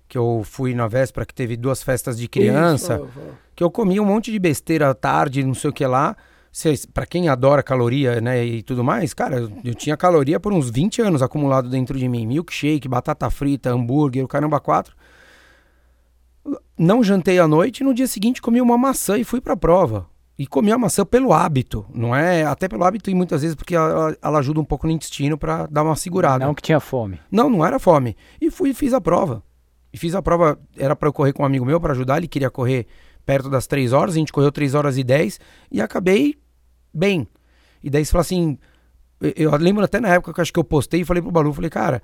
que 0.09 0.18
eu 0.18 0.42
fui 0.44 0.74
na 0.74 0.88
véspera 0.88 1.24
que 1.24 1.35
teve 1.35 1.57
duas 1.57 1.83
festas 1.83 2.18
de 2.18 2.27
criança, 2.27 2.96
Isso, 2.96 3.38
que 3.55 3.62
eu 3.62 3.70
comi 3.70 4.00
um 4.00 4.05
monte 4.05 4.33
de 4.33 4.38
besteira 4.40 4.90
à 4.90 4.94
tarde, 4.94 5.44
não 5.44 5.55
sei 5.55 5.70
o 5.70 5.72
que 5.72 5.87
lá. 5.87 6.16
Para 6.92 7.05
quem 7.05 7.29
adora 7.29 7.64
caloria, 7.64 8.20
né, 8.20 8.44
e 8.44 8.62
tudo 8.62 8.85
mais, 8.85 9.12
cara, 9.12 9.38
eu, 9.38 9.50
eu 9.64 9.74
tinha 9.74 9.96
caloria 9.96 10.38
por 10.38 10.53
uns 10.53 10.70
20 10.70 11.03
anos 11.03 11.22
acumulado 11.22 11.68
dentro 11.68 11.98
de 11.98 12.09
mim. 12.09 12.27
Milkshake, 12.27 12.88
batata 12.88 13.29
frita, 13.29 13.70
hambúrguer, 13.70 14.24
o 14.24 14.29
caramba 14.29 14.61
quatro. 14.61 14.94
Não 16.76 17.02
jantei 17.02 17.38
à 17.38 17.46
noite 17.46 17.80
e 17.80 17.85
no 17.85 17.94
dia 17.94 18.07
seguinte 18.07 18.42
comi 18.42 18.61
uma 18.61 18.76
maçã 18.76 19.16
e 19.16 19.24
fui 19.24 19.40
pra 19.40 19.57
prova. 19.57 20.07
E 20.37 20.46
comi 20.46 20.72
a 20.72 20.78
maçã 20.78 21.04
pelo 21.07 21.33
hábito, 21.33 21.87
não 21.94 22.14
é? 22.14 22.44
Até 22.44 22.66
pelo 22.66 22.83
hábito 22.83 23.09
e 23.09 23.14
muitas 23.14 23.42
vezes 23.42 23.54
porque 23.54 23.76
ela, 23.76 24.16
ela 24.20 24.38
ajuda 24.40 24.61
um 24.61 24.64
pouco 24.64 24.87
no 24.87 24.92
intestino 24.92 25.38
para 25.38 25.66
dar 25.66 25.85
uma 25.85 25.94
segurada. 25.94 26.44
Não 26.44 26.54
que 26.54 26.62
tinha 26.62 26.80
fome. 26.80 27.20
Não, 27.30 27.48
não 27.48 27.64
era 27.64 27.78
fome. 27.78 28.16
E 28.40 28.50
fui 28.50 28.70
e 28.70 28.74
fiz 28.74 28.92
a 28.92 29.00
prova. 29.00 29.44
E 29.92 29.96
fiz 29.96 30.12
a 30.12 30.20
prova, 30.20 30.59
era 30.76 30.96
para 30.96 31.09
eu 31.09 31.12
correr 31.12 31.33
com 31.33 31.44
um 31.44 31.46
amigo 31.46 31.64
meu 31.64 31.80
para 31.80 31.92
ajudar, 31.92 32.16
ele 32.16 32.26
queria 32.26 32.50
correr 32.50 32.88
perto 33.24 33.48
das 33.48 33.68
3 33.68 33.92
horas, 33.92 34.16
a 34.16 34.18
gente 34.18 34.33
correu 34.33 34.50
3 34.50 34.74
horas 34.74 34.98
e 34.98 35.04
10 35.04 35.38
e 35.70 35.80
acabei 35.80 36.35
bem. 36.92 37.28
E 37.80 37.88
daí 37.88 38.04
você 38.04 38.11
fala 38.11 38.22
assim, 38.22 38.59
eu, 39.20 39.33
eu 39.37 39.57
lembro 39.57 39.85
até 39.85 40.00
na 40.00 40.09
época 40.09 40.33
que 40.33 40.40
eu 40.40 40.42
acho 40.42 40.52
que 40.52 40.59
eu 40.59 40.64
postei 40.64 41.02
e 41.02 41.04
falei 41.04 41.22
pro 41.22 41.30
Balu, 41.30 41.52
falei, 41.52 41.70
cara, 41.70 42.02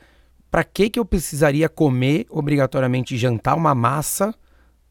para 0.51 0.65
que 0.65 0.91
que 0.91 0.99
eu 0.99 1.05
precisaria 1.05 1.69
comer 1.69 2.27
obrigatoriamente 2.29 3.17
jantar 3.17 3.57
uma 3.57 3.75
massa 3.75 4.35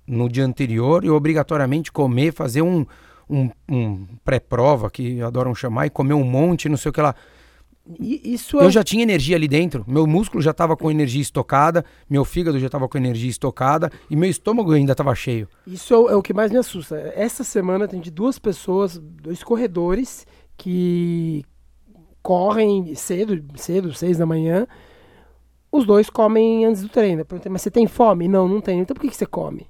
no 0.07 0.29
dia 0.29 0.45
anterior 0.45 1.03
e 1.03 1.09
obrigatoriamente 1.09 1.91
comer, 1.91 2.33
fazer 2.33 2.61
um, 2.61 2.85
um, 3.29 3.49
um 3.69 4.07
pré-prova, 4.23 4.89
que 4.89 5.21
adoram 5.21 5.53
chamar, 5.53 5.85
e 5.85 5.89
comer 5.89 6.13
um 6.13 6.23
monte, 6.23 6.69
não 6.69 6.77
sei 6.77 6.89
o 6.89 6.93
que 6.93 7.01
lá. 7.01 7.13
Isso 7.99 8.59
é 8.59 8.65
Eu 8.65 8.69
já 8.69 8.83
tinha 8.83 9.01
energia 9.01 9.35
ali 9.35 9.47
dentro, 9.47 9.83
meu 9.87 10.05
músculo 10.05 10.43
já 10.43 10.51
estava 10.51 10.77
com 10.77 10.91
energia 10.91 11.21
estocada, 11.21 11.83
meu 12.07 12.23
fígado 12.23 12.59
já 12.59 12.67
estava 12.67 12.87
com 12.87 12.97
energia 12.97 13.29
estocada 13.29 13.91
e 14.09 14.15
meu 14.15 14.29
estômago 14.29 14.71
ainda 14.73 14.91
estava 14.91 15.13
cheio. 15.15 15.47
Isso 15.65 15.93
é 15.93 15.97
o, 15.97 16.09
é 16.09 16.15
o 16.15 16.21
que 16.21 16.33
mais 16.33 16.51
me 16.51 16.57
assusta. 16.57 16.95
Essa 17.15 17.43
semana 17.43 17.87
tem 17.87 17.99
de 17.99 18.11
duas 18.11 18.37
pessoas, 18.37 18.97
dois 18.97 19.43
corredores, 19.43 20.27
que 20.55 21.43
correm 22.21 22.93
cedo, 22.93 23.43
cedo, 23.55 23.91
seis 23.93 24.17
da 24.17 24.25
manhã. 24.25 24.67
Os 25.71 25.85
dois 25.85 26.09
comem 26.09 26.65
antes 26.65 26.81
do 26.81 26.89
treino. 26.89 27.21
Eu 27.21 27.25
perguntei, 27.25 27.51
mas 27.51 27.61
você 27.61 27.69
tem 27.71 27.85
fome? 27.87 28.27
Não, 28.27 28.47
não 28.47 28.59
tenho. 28.61 28.81
Então 28.81 28.95
por 28.95 29.01
que, 29.01 29.09
que 29.09 29.15
você 29.15 29.25
come? 29.25 29.67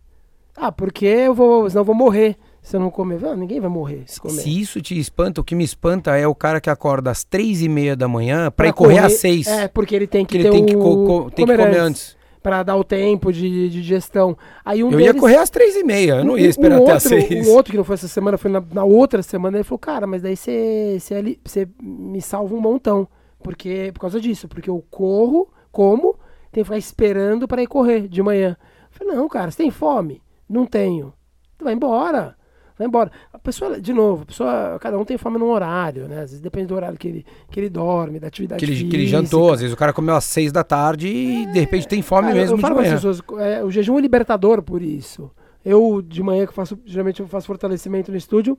Ah, 0.55 0.71
porque 0.71 1.05
eu 1.05 1.33
vou, 1.33 1.69
senão 1.69 1.81
eu 1.81 1.85
vou 1.85 1.95
morrer 1.95 2.35
se 2.61 2.75
eu 2.75 2.79
não 2.79 2.89
comer. 2.89 3.23
Ah, 3.25 3.35
ninguém 3.35 3.59
vai 3.59 3.69
morrer 3.69 4.03
se 4.05 4.19
comer. 4.19 4.33
Se 4.41 4.59
isso 4.61 4.81
te 4.81 4.97
espanta, 4.99 5.39
o 5.41 5.43
que 5.43 5.55
me 5.55 5.63
espanta 5.63 6.15
é 6.17 6.27
o 6.27 6.35
cara 6.35 6.59
que 6.61 6.69
acorda 6.69 7.11
às 7.11 7.23
três 7.23 7.61
e 7.61 7.69
meia 7.69 7.95
da 7.95 8.07
manhã 8.07 8.45
para 8.45 8.51
Pra 8.51 8.67
ir 8.67 8.73
correr, 8.73 8.95
correr- 8.95 9.05
às 9.05 9.13
seis. 9.13 9.47
É, 9.47 9.67
porque 9.67 9.95
ele 9.95 10.07
tem 10.07 10.25
que 10.25 10.37
que 10.37 10.47
ele 10.47 10.49
tem 10.51 10.65
que, 10.65 10.75
o... 10.75 10.79
co- 10.79 11.05
co- 11.23 11.31
tem 11.31 11.45
que 11.45 11.51
comer 11.55 11.77
antes. 11.77 12.17
Pra 12.41 12.63
dar 12.63 12.77
o 12.77 12.83
tempo 12.85 13.33
de, 13.33 13.49
de 13.49 13.69
digestão. 13.69 14.37
Aí 14.63 14.81
um 14.81 14.89
Eu 14.91 14.99
ia 15.01 15.07
deles- 15.07 15.19
correr 15.21 15.35
às 15.37 15.49
três 15.49 15.75
e 15.75 15.83
meia, 15.83 16.15
eu 16.19 16.23
não 16.25 16.37
ia 16.37 16.47
esperar 16.47 16.79
um 16.79 16.83
até 16.83 16.93
outro, 16.93 16.95
às 16.95 17.03
seis. 17.03 17.47
Um 17.47 17.51
outro 17.51 17.71
que 17.71 17.77
não 17.77 17.83
foi 17.83 17.95
essa 17.95 18.07
semana, 18.07 18.37
foi 18.37 18.49
na, 18.49 18.63
na 18.73 18.83
outra 18.85 19.21
semana, 19.21 19.57
ele 19.57 19.63
falou, 19.65 19.79
cara, 19.79 20.07
mas 20.07 20.21
daí 20.21 20.37
você 20.37 21.67
me 21.81 22.21
salva 22.21 22.55
um 22.55 22.61
montão. 22.61 23.07
Porque, 23.43 23.91
por 23.93 24.01
causa 24.01 24.19
disso, 24.21 24.47
porque 24.47 24.69
eu 24.69 24.83
corro, 24.89 25.49
como, 25.71 26.13
tenho 26.51 26.63
que 26.65 26.69
ficar 26.69 26.77
esperando 26.77 27.47
para 27.47 27.61
ir 27.61 27.67
correr 27.67 28.07
de 28.07 28.21
manhã. 28.21 28.57
Eu 28.59 28.87
falei, 28.91 29.15
não, 29.15 29.27
cara, 29.27 29.51
você 29.51 29.57
tem 29.57 29.71
fome? 29.71 30.21
Não 30.47 30.65
tenho. 30.65 31.13
Então 31.55 31.65
vai 31.65 31.73
embora. 31.73 32.35
Vai 32.77 32.87
embora. 32.87 33.11
A 33.33 33.37
pessoa, 33.37 33.79
de 33.79 33.91
novo, 33.93 34.23
a 34.23 34.25
pessoa, 34.25 34.79
cada 34.79 34.97
um 34.97 35.03
tem 35.03 35.17
fome 35.17 35.37
num 35.37 35.49
horário, 35.51 36.07
né? 36.07 36.15
Às 36.21 36.29
vezes 36.31 36.39
depende 36.39 36.67
do 36.67 36.75
horário 36.75 36.97
que 36.97 37.07
ele, 37.09 37.25
que 37.51 37.59
ele 37.59 37.69
dorme, 37.69 38.19
da 38.19 38.27
atividade 38.27 38.59
Que 38.59 38.65
ele, 38.65 38.71
física. 38.71 38.89
que 38.91 38.95
ele 38.95 39.07
jantou, 39.07 39.51
às 39.51 39.59
vezes 39.59 39.73
o 39.73 39.77
cara 39.77 39.91
comeu 39.91 40.15
às 40.15 40.23
seis 40.23 40.51
da 40.51 40.63
tarde 40.63 41.07
e 41.09 41.45
de 41.47 41.59
repente 41.59 41.87
tem 41.87 42.01
fome 42.01 42.27
Cara, 42.29 42.35
mesmo 42.39 42.53
eu 42.53 42.55
de 42.57 42.61
falo 42.61 42.75
as 42.75 42.81
manhã. 42.81 42.95
pessoas, 42.95 43.21
é, 43.39 43.63
o 43.63 43.69
jejum 43.69 43.97
é 43.97 44.01
libertador 44.01 44.61
por 44.63 44.81
isso. 44.81 45.29
Eu, 45.63 46.01
de 46.01 46.23
manhã, 46.23 46.47
que 46.47 46.53
faço, 46.53 46.79
geralmente 46.85 47.19
eu 47.19 47.27
faço 47.27 47.47
fortalecimento 47.47 48.11
no 48.11 48.17
estúdio, 48.17 48.57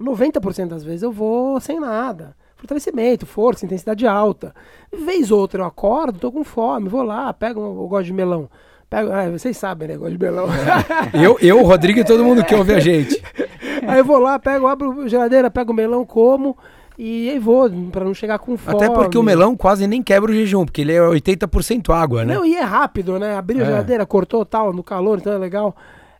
90% 0.00 0.66
das 0.68 0.82
vezes 0.84 1.02
eu 1.02 1.12
vou 1.12 1.60
sem 1.60 1.78
nada. 1.80 2.36
Fortalecimento, 2.58 3.24
força, 3.24 3.64
intensidade 3.64 4.06
alta. 4.06 4.54
Vez 4.92 5.30
ou 5.30 5.38
outra 5.40 5.62
eu 5.62 5.66
acordo, 5.66 6.18
tô 6.18 6.30
com 6.30 6.44
fome, 6.44 6.88
vou 6.88 7.02
lá, 7.02 7.32
pego, 7.32 7.60
um- 7.60 7.82
eu 7.82 7.88
gosto 7.88 8.06
de 8.06 8.12
melão. 8.12 8.48
Pego, 8.90 9.10
ah, 9.12 9.30
vocês 9.30 9.56
sabem, 9.56 9.86
né? 9.88 9.94
Eu 9.94 10.00
gosto 10.00 10.12
de 10.12 10.18
melão. 10.18 10.46
Eu, 11.12 11.38
eu, 11.40 11.60
o 11.60 11.62
Rodrigo 11.64 12.00
e 12.00 12.04
todo 12.04 12.24
mundo 12.24 12.44
que 12.44 12.54
ouve 12.54 12.74
a 12.74 12.80
gente. 12.80 13.22
Aí 13.86 13.98
eu 13.98 14.04
vou 14.04 14.18
lá, 14.18 14.38
pego, 14.38 14.66
abro 14.66 15.02
a 15.02 15.08
geladeira, 15.08 15.50
pego 15.50 15.72
o 15.72 15.74
melão, 15.74 16.04
como 16.04 16.56
e 17.00 17.30
aí 17.30 17.38
vou, 17.38 17.70
pra 17.92 18.04
não 18.04 18.12
chegar 18.12 18.40
com 18.40 18.56
fome. 18.56 18.76
Até 18.76 18.90
porque 18.92 19.16
o 19.16 19.22
melão 19.22 19.56
quase 19.56 19.86
nem 19.86 20.02
quebra 20.02 20.32
o 20.32 20.34
jejum, 20.34 20.64
porque 20.64 20.80
ele 20.80 20.92
é 20.92 21.00
80% 21.00 21.90
água, 21.94 22.24
né? 22.24 22.34
Não, 22.34 22.44
e 22.44 22.56
é 22.56 22.60
rápido, 22.62 23.20
né? 23.20 23.36
Abriu 23.36 23.60
a 23.60 23.62
É. 23.62 23.66
geladeira, 23.66 24.04
cortou 24.04 24.44
tal, 24.44 24.72
no 24.72 24.82
calor, 24.82 25.18
então 25.18 25.32
é 25.32 25.38
legal. 25.38 25.76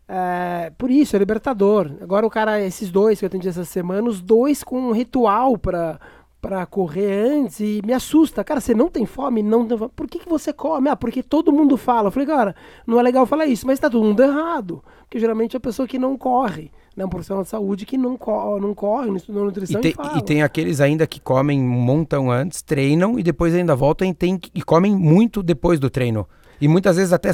É, 0.09 0.71
por 0.79 0.89
isso, 0.91 1.17
é 1.17 1.19
libertador. 1.19 1.91
Agora 2.01 2.25
o 2.25 2.31
cara, 2.31 2.61
esses 2.63 2.91
dois 2.91 3.19
que 3.19 3.25
eu 3.25 3.27
atendi 3.27 3.49
essa 3.49 3.65
semana, 3.65 4.09
os 4.09 4.21
dois 4.21 4.63
com 4.63 4.79
um 4.81 4.93
ritual 4.93 5.59
pra, 5.59 5.99
pra 6.41 6.65
correr 6.67 7.11
antes 7.11 7.61
e 7.61 7.81
me 7.85 7.93
assusta. 7.93 8.45
Cara, 8.45 8.61
você 8.61 8.75
não 8.75 8.89
tem 8.89 9.05
fome? 9.05 9.43
Não 9.43 9.67
tem 9.67 9.77
fome. 9.77 9.91
Por 9.95 10.07
que, 10.07 10.21
que 10.21 10.29
você 10.29 10.53
come? 10.53 10.89
Ah, 10.89 10.97
porque 10.97 11.23
todo 11.23 11.53
mundo 11.53 11.77
fala. 11.77 12.09
Eu 12.09 12.13
falei, 12.13 12.29
cara, 12.29 12.55
não 12.87 12.99
é 12.99 13.03
legal 13.03 13.27
falar 13.27 13.47
isso, 13.47 13.67
mas 13.67 13.79
tá 13.79 13.91
todo 13.91 14.05
mundo 14.05 14.23
errado. 14.23 14.83
Porque 15.01 15.19
geralmente 15.19 15.57
é 15.57 15.59
a 15.59 15.61
pessoa 15.61 15.89
que 15.89 15.99
não 15.99 16.17
corre, 16.17 16.71
né? 16.97 17.05
Um 17.05 17.09
profissional 17.09 17.43
de 17.43 17.49
saúde 17.49 17.85
que 17.87 17.99
não, 17.99 18.17
co 18.17 18.61
não 18.61 18.75
corre, 18.75 19.09
não 19.09 19.17
estudou 19.17 19.43
E 19.43 19.47
nutrição 19.47 19.81
e, 19.81 19.83
tem, 19.83 19.93
fala. 19.93 20.19
e 20.19 20.23
tem 20.23 20.43
aqueles 20.43 20.81
ainda 20.81 21.07
que 21.07 21.19
comem 21.21 21.61
um 21.61 21.69
montão 21.69 22.31
antes, 22.31 22.63
treinam 22.63 23.19
e 23.19 23.23
depois 23.23 23.55
ainda 23.55 23.75
voltam 23.75 24.07
e, 24.07 24.15
tem, 24.15 24.41
e 24.55 24.63
comem 24.63 24.95
muito 24.95 25.43
depois 25.43 25.81
do 25.81 25.91
treino. 25.91 26.27
E 26.61 26.67
muitas 26.67 26.97
vezes 26.97 27.13
até 27.13 27.31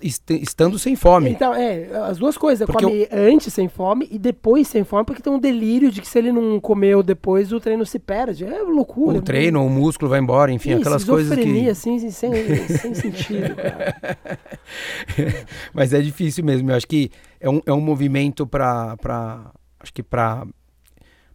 estando 0.00 0.78
sem 0.78 0.94
fome. 0.96 1.30
Então, 1.30 1.54
é, 1.54 1.88
as 2.08 2.18
duas 2.18 2.36
coisas. 2.36 2.66
Porque 2.66 2.84
come 2.84 3.08
antes 3.10 3.52
sem 3.52 3.68
fome 3.68 4.06
e 4.10 4.18
depois 4.18 4.68
sem 4.68 4.84
fome, 4.84 5.04
porque 5.04 5.22
tem 5.22 5.32
um 5.32 5.38
delírio 5.38 5.90
de 5.90 6.02
que 6.02 6.08
se 6.08 6.18
ele 6.18 6.30
não 6.30 6.60
comeu 6.60 7.02
depois, 7.02 7.52
o 7.52 7.60
treino 7.60 7.86
se 7.86 7.98
perde. 7.98 8.44
É 8.44 8.60
loucura. 8.60 9.18
o 9.18 9.22
treino, 9.22 9.64
o 9.64 9.70
músculo 9.70 10.10
vai 10.10 10.20
embora, 10.20 10.52
enfim, 10.52 10.70
Ih, 10.70 10.74
aquelas 10.74 11.04
coisas 11.04 11.38
que. 11.38 11.68
assim, 11.70 11.98
sem, 12.10 12.32
sem, 12.68 12.94
sentido. 12.94 13.56
Mas 15.72 15.94
é 15.94 16.00
difícil 16.00 16.44
mesmo. 16.44 16.70
Eu 16.70 16.76
acho 16.76 16.86
que 16.86 17.10
é 17.40 17.48
um, 17.48 17.62
é 17.64 17.72
um 17.72 17.80
movimento 17.80 18.46
para, 18.46 18.96
acho 19.80 19.92
que 19.92 20.02
para 20.02 20.46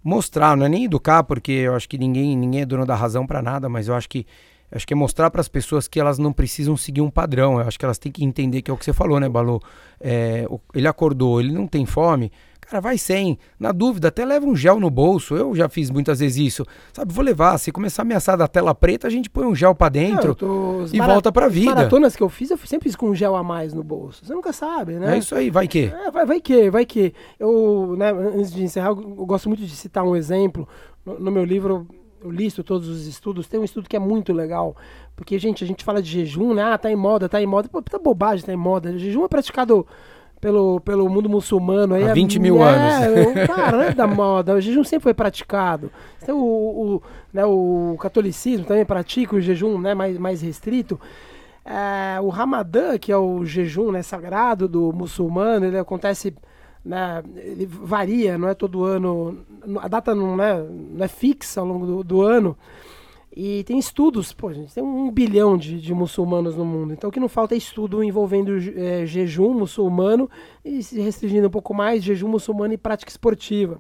mostrar, 0.04 0.56
não 0.56 0.66
é 0.66 0.70
nem 0.70 0.86
educar, 0.86 1.24
porque 1.24 1.52
eu 1.52 1.76
acho 1.76 1.90
que 1.90 1.98
ninguém, 1.98 2.36
ninguém 2.38 2.62
é 2.62 2.66
dono 2.66 2.86
da 2.86 2.96
razão 2.96 3.26
para 3.26 3.42
nada, 3.42 3.68
mas 3.68 3.88
eu 3.88 3.96
acho 3.96 4.10
que 4.10 4.20
eu 4.20 4.26
acho 4.72 4.88
que 4.88 4.94
é 4.94 4.96
mostrar 4.96 5.30
para 5.30 5.42
as 5.42 5.48
pessoas 5.48 5.88
que 5.88 6.00
elas 6.00 6.18
não 6.18 6.32
precisam 6.32 6.76
seguir 6.78 7.02
um 7.02 7.10
padrão. 7.10 7.60
Eu 7.60 7.68
acho 7.68 7.78
que 7.78 7.86
elas 7.86 7.98
têm 7.98 8.12
que 8.12 8.24
entender 8.24 8.62
que 8.62 8.72
é 8.72 8.74
o 8.74 8.78
que 8.78 8.86
você 8.86 8.94
falou, 8.94 9.20
né, 9.20 9.28
Balu? 9.28 9.60
É, 10.00 10.48
ele 10.74 10.88
acordou, 10.88 11.40
ele 11.40 11.52
não 11.52 11.68
tem 11.68 11.86
fome. 11.86 12.32
Cara, 12.62 12.80
vai 12.80 12.98
sem. 12.98 13.38
Na 13.60 13.74
dúvida, 13.74 14.08
até 14.08 14.24
leva 14.24 14.46
um 14.46 14.56
gel 14.56 14.80
no 14.80 14.90
bolso. 14.90 15.36
Eu 15.36 15.54
já 15.54 15.68
fiz 15.68 15.90
muitas 15.90 16.20
vezes 16.22 16.38
isso. 16.38 16.66
Sabe, 16.94 17.12
vou 17.12 17.22
levar. 17.24 17.58
Se 17.58 17.70
começar 17.70 18.02
a 18.02 18.06
ameaçar 18.06 18.38
da 18.38 18.48
tela 18.48 18.74
preta, 18.74 19.08
a 19.08 19.10
gente 19.10 19.30
põe 19.30 19.46
um 19.46 19.54
gel 19.54 19.76
para 19.76 19.90
dentro 19.90 20.34
tô- 20.34 20.86
e 20.94 20.98
volta 21.00 21.32
pra 21.34 21.48
as 21.48 21.54
vida. 21.54 21.76
maratonas 21.76 22.16
que 22.16 22.24
eu 22.24 22.30
fiz, 22.30 22.50
eu 22.50 22.58
sempre 22.60 22.88
fiz 22.88 22.96
com 22.96 23.10
um 23.10 23.16
gel 23.16 23.36
a 23.36 23.44
mais 23.44 23.74
no 23.74 23.84
bolso. 23.84 24.24
Você 24.26 24.34
nunca 24.34 24.54
sabe, 24.54 24.94
né? 24.94 25.16
É 25.16 25.18
isso 25.18 25.36
aí, 25.36 25.50
vai 25.50 25.68
que. 25.68 25.92
É, 25.94 26.10
vai, 26.12 26.26
vai 26.26 26.40
que, 26.40 26.70
vai 26.70 26.86
que. 26.86 27.14
Eu, 27.38 27.96
né, 27.98 28.10
antes 28.12 28.54
de 28.54 28.64
encerrar, 28.64 28.90
eu 28.92 29.16
eu 29.18 29.26
gosto 29.26 29.50
muito 29.50 29.64
de 29.66 29.76
citar 29.76 30.06
um 30.06 30.16
exemplo. 30.16 30.66
No, 31.06 31.20
no 31.20 31.32
meu 31.32 31.44
livro, 31.44 31.86
eu 32.24 32.30
listo 32.32 32.64
todos 32.64 32.88
os 32.88 33.08
estudos. 33.08 33.48
Tem 33.48 33.60
um 33.60 33.64
estudo 33.64 33.90
que 33.90 33.96
é 33.96 34.00
muito 34.00 34.32
legal. 34.34 34.76
Porque, 35.16 35.38
gente, 35.40 35.64
a 35.64 35.68
gente 35.68 35.84
fala 35.84 36.02
de 36.02 36.10
jejum, 36.10 36.54
né? 36.54 36.64
Ah, 36.64 36.78
tá 36.78 36.92
em 36.92 36.96
moda, 36.96 37.28
tá 37.28 37.42
em 37.42 37.46
moda. 37.46 37.68
Pô, 37.70 37.82
puta 37.82 38.00
bobagem, 38.00 38.46
tá 38.46 38.54
em 38.54 38.58
moda. 38.58 38.90
O 38.92 38.98
jejum 38.98 39.24
é 39.26 39.28
praticado 39.28 39.86
pelo, 40.40 40.80
pelo 40.82 41.08
mundo 41.10 41.30
muçulmano. 41.30 41.94
Aí 41.96 42.04
Há 42.04 42.10
é- 42.10 42.14
20 42.14 42.40
mil 42.40 42.64
é, 42.64 42.70
anos. 42.70 43.28
o- 43.44 43.48
Cara, 43.48 43.78
não 43.78 43.84
é 43.84 43.94
da 43.94 44.08
moda. 44.08 44.56
O 44.56 44.62
jejum 44.62 44.84
sempre 44.84 45.04
foi 45.04 45.14
praticado. 45.14 45.92
Então, 46.22 46.40
o, 46.40 46.96
o, 46.96 47.02
né, 47.34 47.46
o 47.46 47.96
catolicismo 48.00 48.66
também 48.66 48.86
pratica 48.86 49.36
o 49.36 49.42
jejum 49.42 49.80
né, 49.80 49.94
mais, 49.94 50.18
mais 50.18 50.42
restrito. 50.42 51.00
É, 51.64 52.20
o 52.22 52.30
Ramadã, 52.30 52.98
que 52.98 53.12
é 53.12 53.18
o 53.18 53.46
jejum 53.46 53.92
né, 53.92 54.02
sagrado 54.02 54.68
do 54.68 54.92
muçulmano, 54.92 55.66
ele 55.68 55.78
acontece, 55.78 56.34
né, 56.84 57.24
ele 57.36 57.65
varia, 57.65 58.38
não 58.38 58.48
é 58.48 58.54
todo 58.54 58.84
ano, 58.84 59.46
a 59.80 59.88
data 59.88 60.15
não 60.15 60.41
é, 60.41 60.62
não 60.62 61.06
é 61.06 61.08
fixa 61.08 61.62
ao 61.62 61.67
longo 61.67 61.86
do, 61.86 62.04
do 62.04 62.22
ano. 62.22 62.58
E 63.34 63.63
tem 63.63 63.80
estudos, 63.80 64.34
pô, 64.34 64.52
gente, 64.52 64.74
tem 64.74 64.84
um 64.84 65.10
bilhão 65.10 65.58
de, 65.58 65.80
de 65.80 65.94
muçulmanos 65.94 66.56
no 66.56 66.65
mundo. 66.65 66.91
Então 66.91 67.10
o 67.10 67.13
que 67.13 67.20
não 67.20 67.30
falta 67.30 67.56
é 67.56 67.58
estudo 67.58 68.04
envolvendo 68.04 68.58
eh, 68.58 69.06
jejum 69.06 69.54
muçulmano 69.54 70.30
e 70.65 70.84
se 70.84 71.00
restringindo 71.00 71.48
um 71.48 71.52
pouco 71.52 71.74
mais, 71.74 72.04
jejum 72.04 72.28
muçulmano 72.28 72.74
e 72.74 72.78
prática 72.78 73.10
esportiva. 73.10 73.80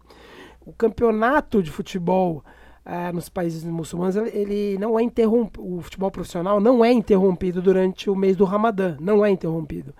O 0.65 0.71
campeonato 0.71 1.61
de 1.61 1.69
futebol 1.69 2.43
é, 2.85 3.11
nos 3.11 3.29
países 3.29 3.63
muçulmanos, 3.63 4.15
ele 4.15 4.77
não 4.79 4.97
é 4.97 5.03
interrompido, 5.03 5.63
o 5.63 5.81
futebol 5.81 6.09
profissional 6.09 6.59
não 6.59 6.83
é 6.83 6.91
interrompido 6.91 7.61
durante 7.61 8.09
o 8.09 8.15
mês 8.15 8.35
do 8.35 8.45
Ramadã, 8.45 8.97
não 8.99 9.23
é 9.25 9.29
interrompido. 9.29 9.93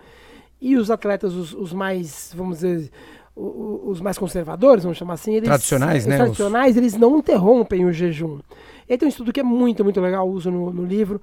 E 0.62 0.78
os 0.78 0.92
atletas, 0.92 1.34
os, 1.34 1.54
os 1.54 1.74
mais, 1.74 2.32
vamos 2.36 2.60
dizer, 2.60 2.92
os 3.36 4.00
mais 4.00 4.18
conservadores, 4.18 4.84
vamos 4.84 4.98
chamar 4.98 5.16
assim, 5.16 5.34
eles, 5.34 5.48
tradicionais, 5.48 6.06
né? 6.06 6.18
Tradicionais, 6.18 6.78
eles 6.78 6.96
não 6.96 7.18
interrompem 7.18 7.86
o 7.86 7.92
jejum. 7.92 8.40
E 8.88 8.98
tem 8.98 9.08
um 9.08 9.10
estudo 9.10 9.34
que 9.34 9.40
é 9.40 9.44
muito, 9.44 9.84
muito 9.84 10.00
legal, 10.00 10.30
uso 10.30 10.52
no, 10.52 10.72
no 10.72 10.86
livro, 10.86 11.22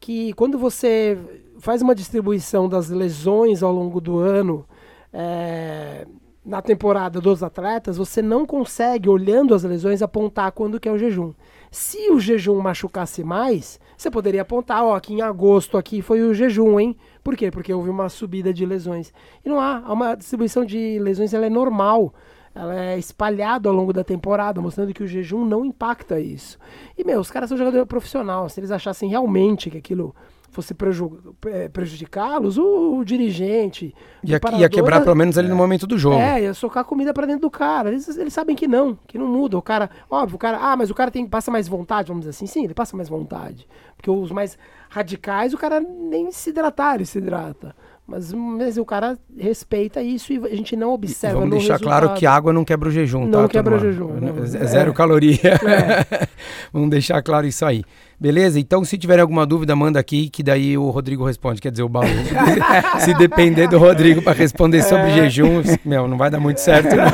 que 0.00 0.32
quando 0.34 0.58
você 0.58 1.18
faz 1.58 1.82
uma 1.82 1.94
distribuição 1.94 2.68
das 2.68 2.88
lesões 2.88 3.62
ao 3.62 3.72
longo 3.72 4.00
do 4.00 4.18
ano, 4.18 4.64
é, 5.12 6.06
na 6.44 6.62
temporada 6.62 7.20
dos 7.20 7.42
atletas, 7.42 7.98
você 7.98 8.22
não 8.22 8.46
consegue, 8.46 9.08
olhando 9.08 9.54
as 9.54 9.64
lesões, 9.64 10.00
apontar 10.00 10.52
quando 10.52 10.80
que 10.80 10.88
é 10.88 10.92
o 10.92 10.98
jejum. 10.98 11.34
Se 11.70 12.10
o 12.10 12.18
jejum 12.18 12.58
machucasse 12.60 13.22
mais, 13.22 13.78
você 13.96 14.10
poderia 14.10 14.42
apontar, 14.42 14.82
ó, 14.82 14.94
aqui 14.94 15.12
em 15.12 15.20
agosto 15.20 15.76
aqui 15.76 16.00
foi 16.00 16.22
o 16.22 16.32
jejum, 16.32 16.80
hein? 16.80 16.96
Por 17.28 17.36
quê? 17.36 17.50
Porque 17.50 17.74
houve 17.74 17.90
uma 17.90 18.08
subida 18.08 18.54
de 18.54 18.64
lesões. 18.64 19.12
E 19.44 19.48
não 19.50 19.60
há, 19.60 19.80
uma 19.92 20.14
distribuição 20.14 20.64
de 20.64 20.98
lesões, 20.98 21.34
ela 21.34 21.44
é 21.44 21.50
normal. 21.50 22.14
Ela 22.54 22.74
é 22.74 22.98
espalhada 22.98 23.68
ao 23.68 23.74
longo 23.74 23.92
da 23.92 24.02
temporada, 24.02 24.62
mostrando 24.62 24.94
que 24.94 25.02
o 25.02 25.06
jejum 25.06 25.44
não 25.44 25.62
impacta 25.62 26.18
isso. 26.18 26.58
E, 26.96 27.04
meu, 27.04 27.20
os 27.20 27.30
caras 27.30 27.50
são 27.50 27.58
jogadores 27.58 27.86
profissionais. 27.86 28.54
Se 28.54 28.60
eles 28.60 28.70
achassem 28.70 29.10
realmente 29.10 29.68
que 29.68 29.76
aquilo 29.76 30.14
fosse 30.50 30.74
é, 31.48 31.68
prejudicá-los, 31.68 32.56
o, 32.56 32.96
o, 32.96 33.04
dirigente. 33.04 33.94
Ia, 34.24 34.40
o 34.42 34.56
ia 34.56 34.68
quebrar 34.70 35.02
pelo 35.02 35.14
menos 35.14 35.36
ali 35.36 35.48
no 35.48 35.56
momento 35.56 35.86
do 35.86 35.98
jogo. 35.98 36.16
É, 36.16 36.44
ia 36.44 36.54
socar 36.54 36.82
comida 36.82 37.12
para 37.12 37.26
dentro 37.26 37.42
do 37.42 37.50
cara. 37.50 37.90
Eles, 37.90 38.08
eles 38.16 38.32
sabem 38.32 38.56
que 38.56 38.66
não, 38.66 38.98
que 39.06 39.18
não 39.18 39.28
muda. 39.28 39.58
O 39.58 39.62
cara, 39.62 39.90
óbvio, 40.10 40.36
o 40.36 40.38
cara, 40.38 40.58
ah, 40.62 40.74
mas 40.78 40.88
o 40.88 40.94
cara 40.94 41.10
tem 41.10 41.26
passa 41.26 41.50
mais 41.50 41.68
vontade, 41.68 42.08
vamos 42.08 42.22
dizer 42.22 42.30
assim. 42.30 42.46
Sim, 42.46 42.64
ele 42.64 42.72
passa 42.72 42.96
mais 42.96 43.10
vontade. 43.10 43.68
Porque 43.96 44.10
os 44.10 44.32
mais 44.32 44.56
radicais, 44.88 45.52
o 45.54 45.58
cara 45.58 45.80
nem 45.80 46.30
se 46.30 46.50
hidratar, 46.50 46.96
ele 46.96 47.06
se 47.06 47.18
hidrata. 47.18 47.74
Mas, 48.08 48.32
mas 48.32 48.78
o 48.78 48.86
cara 48.86 49.18
respeita 49.38 50.00
isso 50.00 50.32
e 50.32 50.38
a 50.38 50.56
gente 50.56 50.74
não 50.74 50.94
observa. 50.94 51.36
E 51.36 51.40
vamos 51.40 51.50
deixar 51.50 51.74
resultado. 51.74 52.00
claro 52.00 52.18
que 52.18 52.24
água 52.24 52.54
não 52.54 52.64
quebra 52.64 52.88
o 52.88 52.90
jejum, 52.90 53.26
não 53.26 53.30
tá? 53.30 53.40
Não 53.42 53.48
quebra 53.48 53.76
o 53.76 53.78
jejum. 53.78 54.08
Não. 54.14 54.44
É 54.44 54.64
zero 54.64 54.92
é. 54.92 54.94
caloria. 54.94 55.38
É. 55.42 56.26
vamos 56.72 56.88
deixar 56.88 57.22
claro 57.22 57.46
isso 57.46 57.66
aí. 57.66 57.84
Beleza? 58.18 58.58
Então, 58.58 58.82
se 58.82 58.96
tiver 58.96 59.20
alguma 59.20 59.44
dúvida, 59.44 59.76
manda 59.76 60.00
aqui, 60.00 60.30
que 60.30 60.42
daí 60.42 60.78
o 60.78 60.88
Rodrigo 60.88 61.22
responde. 61.22 61.60
Quer 61.60 61.70
dizer, 61.70 61.82
o 61.82 61.88
baú. 61.88 62.06
se 63.00 63.12
depender 63.12 63.68
do 63.68 63.76
Rodrigo 63.76 64.22
para 64.22 64.32
responder 64.32 64.82
sobre 64.84 65.10
é. 65.10 65.14
jejum, 65.14 65.62
meu, 65.84 66.08
não 66.08 66.16
vai 66.16 66.30
dar 66.30 66.40
muito 66.40 66.62
certo. 66.62 66.96
Não. 66.96 67.04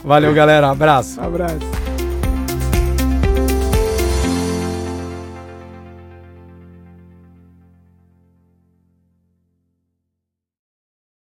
Valeu, 0.02 0.32
galera. 0.32 0.70
Abraço. 0.70 1.20
abraço. 1.20 1.93